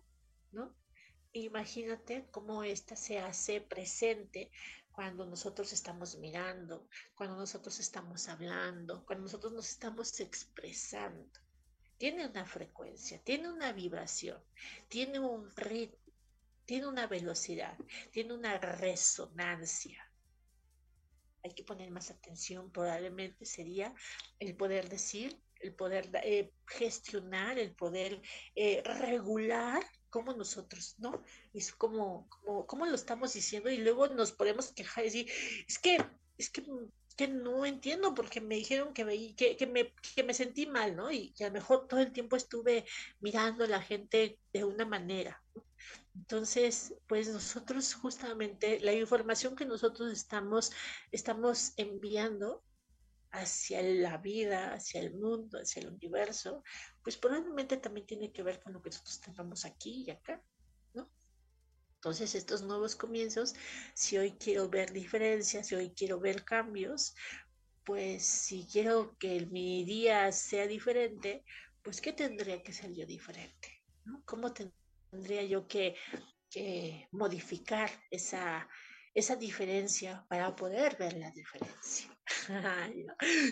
¿no? 0.51 0.75
Imagínate 1.31 2.27
cómo 2.31 2.63
esta 2.63 2.95
se 2.95 3.19
hace 3.19 3.61
presente 3.61 4.49
cuando 4.99 5.25
nosotros 5.25 5.71
estamos 5.71 6.17
mirando, 6.17 6.89
cuando 7.15 7.37
nosotros 7.37 7.79
estamos 7.79 8.27
hablando, 8.27 9.05
cuando 9.05 9.23
nosotros 9.23 9.53
nos 9.53 9.69
estamos 9.69 10.19
expresando. 10.19 11.39
Tiene 11.97 12.27
una 12.27 12.45
frecuencia, 12.45 13.17
tiene 13.23 13.47
una 13.47 13.71
vibración, 13.71 14.43
tiene 14.89 15.19
un 15.19 15.49
ritmo, 15.55 15.97
tiene 16.65 16.87
una 16.87 17.07
velocidad, 17.07 17.77
tiene 18.11 18.33
una 18.33 18.57
resonancia. 18.57 20.05
Hay 21.45 21.53
que 21.53 21.63
poner 21.63 21.89
más 21.91 22.11
atención, 22.11 22.69
probablemente 22.69 23.45
sería 23.45 23.95
el 24.37 24.53
poder 24.57 24.89
decir, 24.89 25.41
el 25.61 25.73
poder 25.75 26.09
eh, 26.25 26.51
gestionar, 26.67 27.57
el 27.57 27.71
poder 27.71 28.21
eh, 28.53 28.83
regular 28.83 29.81
como 30.09 30.33
nosotros, 30.33 30.95
¿no? 30.99 31.23
Es 31.53 31.71
como, 31.73 32.27
como, 32.29 32.65
como 32.67 32.85
lo 32.85 32.95
estamos 32.95 33.33
diciendo 33.33 33.69
y 33.69 33.77
luego 33.77 34.07
nos 34.07 34.31
podemos 34.31 34.71
quejar 34.71 35.03
y 35.03 35.07
decir, 35.07 35.31
es 35.67 35.79
que, 35.79 35.97
es 36.37 36.49
que, 36.49 36.65
que 37.15 37.27
no 37.27 37.65
entiendo 37.65 38.13
porque 38.15 38.41
me 38.41 38.55
dijeron 38.55 38.93
que 38.93 39.05
me, 39.05 39.35
que, 39.35 39.57
que, 39.57 39.67
me, 39.67 39.93
que 40.15 40.23
me 40.23 40.33
sentí 40.33 40.65
mal, 40.65 40.95
¿no? 40.95 41.11
Y 41.11 41.31
que 41.33 41.45
a 41.45 41.47
lo 41.47 41.53
mejor 41.53 41.87
todo 41.87 41.99
el 41.99 42.11
tiempo 42.11 42.35
estuve 42.35 42.85
mirando 43.19 43.65
a 43.65 43.67
la 43.67 43.81
gente 43.81 44.39
de 44.53 44.63
una 44.63 44.85
manera. 44.85 45.41
Entonces, 46.15 46.93
pues 47.07 47.29
nosotros 47.29 47.93
justamente 47.93 48.79
la 48.81 48.93
información 48.93 49.55
que 49.55 49.65
nosotros 49.65 50.11
estamos, 50.11 50.71
estamos 51.11 51.73
enviando 51.77 52.63
hacia 53.31 53.81
la 53.81 54.17
vida, 54.17 54.73
hacia 54.73 55.01
el 55.01 55.13
mundo, 55.13 55.59
hacia 55.59 55.81
el 55.81 55.89
universo, 55.89 56.63
pues 57.09 57.17
probablemente 57.17 57.77
también 57.77 58.05
tiene 58.05 58.31
que 58.31 58.43
ver 58.43 58.61
con 58.61 58.71
lo 58.71 58.83
que 58.83 58.91
nosotros 58.91 59.19
tengamos 59.19 59.65
aquí 59.65 60.03
y 60.05 60.11
acá, 60.11 60.43
¿no? 60.93 61.09
Entonces, 61.95 62.35
estos 62.35 62.61
nuevos 62.61 62.95
comienzos, 62.95 63.55
si 63.95 64.19
hoy 64.19 64.33
quiero 64.33 64.69
ver 64.69 64.93
diferencias, 64.93 65.65
si 65.65 65.73
hoy 65.73 65.89
quiero 65.95 66.19
ver 66.19 66.45
cambios, 66.45 67.15
pues 67.83 68.23
si 68.23 68.67
quiero 68.71 69.17
que 69.17 69.47
mi 69.47 69.83
día 69.85 70.31
sea 70.31 70.67
diferente, 70.67 71.43
pues 71.81 71.99
¿qué 71.99 72.13
tendría 72.13 72.61
que 72.61 72.73
ser 72.73 72.93
yo 72.93 73.07
diferente? 73.07 73.81
¿Cómo 74.25 74.53
tendría 74.53 75.41
yo 75.45 75.67
que, 75.67 75.95
que 76.47 77.07
modificar 77.11 77.89
esa, 78.11 78.69
esa 79.15 79.35
diferencia 79.35 80.27
para 80.29 80.55
poder 80.55 80.95
ver 80.97 81.17
la 81.17 81.31
diferencia? 81.31 82.18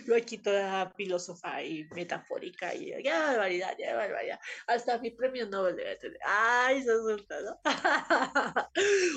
Yo 0.06 0.16
aquí 0.16 0.38
toda 0.38 0.90
filósofa 0.90 1.62
y 1.62 1.88
metafórica 1.94 2.74
y 2.74 3.02
ya 3.02 3.26
barbaridad, 3.26 3.76
ya 3.78 3.94
barbaridad. 3.94 4.40
Hasta 4.66 4.98
mi 4.98 5.10
premio 5.10 5.46
Nobel 5.46 5.76
debe 5.76 5.96
tener. 5.96 6.18
Ay, 6.24 6.82
se 6.82 6.96
suelta, 6.96 7.36
¿no? 7.40 7.60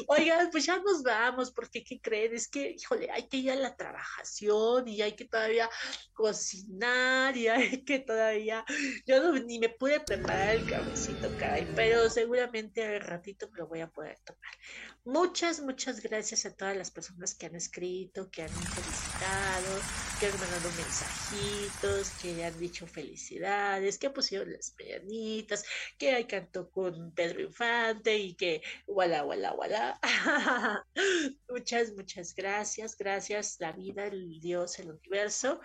Oigan, 0.07 0.49
pues 0.51 0.65
ya 0.65 0.77
nos 0.79 1.03
vamos, 1.03 1.51
porque 1.51 1.83
¿qué 1.83 1.99
creen? 1.99 2.33
Es 2.33 2.47
que, 2.47 2.71
híjole, 2.71 3.09
hay 3.11 3.27
que 3.27 3.37
ir 3.37 3.51
a 3.51 3.55
la 3.55 3.75
trabajación 3.75 4.87
y 4.87 5.01
hay 5.01 5.13
que 5.13 5.25
todavía 5.25 5.69
cocinar 6.13 7.35
y 7.37 7.47
hay 7.47 7.83
que 7.83 7.99
todavía. 7.99 8.65
Yo 9.05 9.31
ni 9.33 9.59
me 9.59 9.69
pude 9.69 9.99
preparar 9.99 10.55
el 10.55 10.65
cabecito, 10.65 11.29
caray, 11.39 11.67
pero 11.75 12.09
seguramente 12.09 12.83
al 12.83 13.01
ratito 13.01 13.49
me 13.51 13.59
lo 13.59 13.67
voy 13.67 13.81
a 13.81 13.87
poder 13.87 14.19
tomar. 14.23 14.51
Muchas, 15.03 15.61
muchas 15.61 15.99
gracias 15.99 16.45
a 16.45 16.55
todas 16.55 16.77
las 16.77 16.91
personas 16.91 17.33
que 17.33 17.47
han 17.47 17.55
escrito, 17.55 18.29
que 18.29 18.43
han 18.43 18.49
felicitado, 18.49 19.79
que 20.19 20.27
han 20.27 20.39
mandado 20.39 20.69
mensajitos, 20.77 22.09
que 22.21 22.45
han 22.45 22.59
dicho 22.59 22.85
felicidades, 22.85 23.97
que 23.97 24.11
pusieron 24.11 24.53
las 24.53 24.75
medianitas, 24.77 25.65
que 25.97 26.11
hay 26.13 26.25
canto 26.25 26.69
con 26.69 27.11
Pedro 27.13 27.41
Infante 27.41 28.15
y 28.15 28.35
que 28.35 28.61
wala, 28.85 29.25
wala, 29.25 29.53
wala. 29.53 29.99
muchas, 31.49 31.93
muchas 31.93 32.35
gracias. 32.35 32.95
Gracias 32.95 33.57
la 33.59 33.71
vida, 33.71 34.05
el 34.05 34.39
Dios, 34.39 34.77
el 34.77 34.91
universo. 34.91 35.61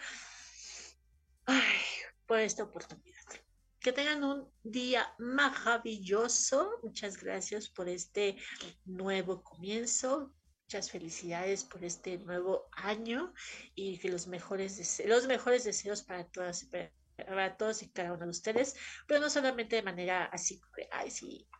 Ay, 1.45 1.83
por 2.25 2.41
esta 2.41 2.63
oportunidad. 2.63 3.46
Que 3.87 3.93
tengan 3.93 4.25
un 4.25 4.51
día 4.65 5.15
maravilloso. 5.17 6.81
Muchas 6.83 7.23
gracias 7.23 7.69
por 7.69 7.89
este 7.89 8.37
nuevo 8.85 9.45
comienzo. 9.45 10.35
Muchas 10.65 10.91
felicidades 10.91 11.63
por 11.63 11.85
este 11.85 12.19
nuevo 12.19 12.69
año 12.73 13.33
y 13.77 13.99
que 13.99 14.09
los 14.09 14.27
mejores 14.27 14.77
deseos, 14.77 15.09
los 15.09 15.27
mejores 15.29 15.63
deseos 15.63 16.03
para 16.03 16.27
todas 16.27 16.69
para 17.17 17.57
todos 17.57 17.81
y 17.85 17.91
cada 17.91 18.13
uno 18.13 18.25
de 18.25 18.31
ustedes, 18.31 18.75
pero 19.07 19.21
no 19.21 19.31
solamente 19.31 19.77
de 19.77 19.83
manera 19.85 20.25
así, 20.33 20.61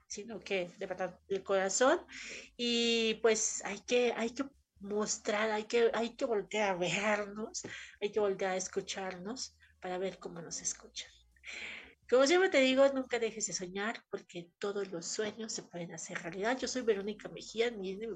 sino 0.09 0.41
que 0.41 0.69
de 0.79 0.87
verdad 0.87 1.21
del 1.29 1.45
corazón. 1.45 2.05
Y 2.57 3.21
pues 3.23 3.65
hay 3.65 3.79
que, 3.83 4.13
hay 4.17 4.31
que 4.31 4.47
mostrar, 4.81 5.53
hay 5.53 5.67
que, 5.67 5.93
hay 5.95 6.17
que 6.17 6.25
voltear 6.25 6.71
a 6.71 6.75
vernos, 6.75 7.63
hay 8.01 8.11
que 8.11 8.19
voltear 8.19 8.51
a 8.51 8.57
escucharnos 8.57 9.57
para 9.81 9.99
ver 9.99 10.19
cómo 10.19 10.43
nos 10.43 10.61
escuchan. 10.61 11.13
Como 12.09 12.25
siempre 12.25 12.49
te 12.51 12.61
digo, 12.61 12.89
nunca 12.95 13.19
dejes 13.19 13.49
de 13.49 13.53
soñar 13.53 14.01
porque 14.11 14.49
todos 14.59 14.89
los 14.93 15.07
sueños 15.07 15.53
se 15.53 15.65
pueden 15.65 15.93
hacer 15.93 16.17
realidad. 16.19 16.57
Yo 16.57 16.69
soy 16.69 16.83
Verónica 16.83 17.29
Mejía, 17.29 17.73
mi 17.73 17.97
me 17.97 18.07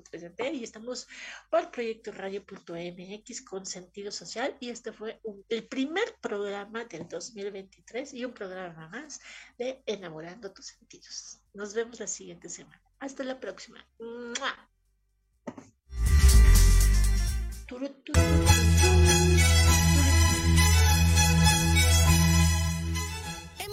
y 0.52 0.62
estamos 0.62 1.08
por 1.50 1.72
Proyecto 1.72 2.12
Radio.mx 2.12 3.42
con 3.42 3.66
sentido 3.66 4.12
social 4.12 4.56
y 4.60 4.70
este 4.70 4.92
fue 4.92 5.20
el 5.48 5.66
primer 5.66 6.04
programa 6.20 6.84
del 6.84 7.08
2023 7.08 8.14
y 8.14 8.24
un 8.24 8.32
programa 8.32 8.88
más 8.88 9.20
de 9.58 9.82
Enamorando 9.86 10.52
tus 10.52 10.66
sentidos. 10.66 11.40
Nos 11.52 11.74
vemos 11.74 11.98
la 11.98 12.06
siguiente 12.06 12.48
semana. 12.48 12.80
Hasta 13.00 13.24
la 13.24 13.40
próxima 13.40 13.84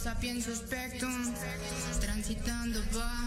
Sapiens 0.00 0.44
suspectum, 0.44 1.34
transitando 2.00 2.82
va. 2.90 3.20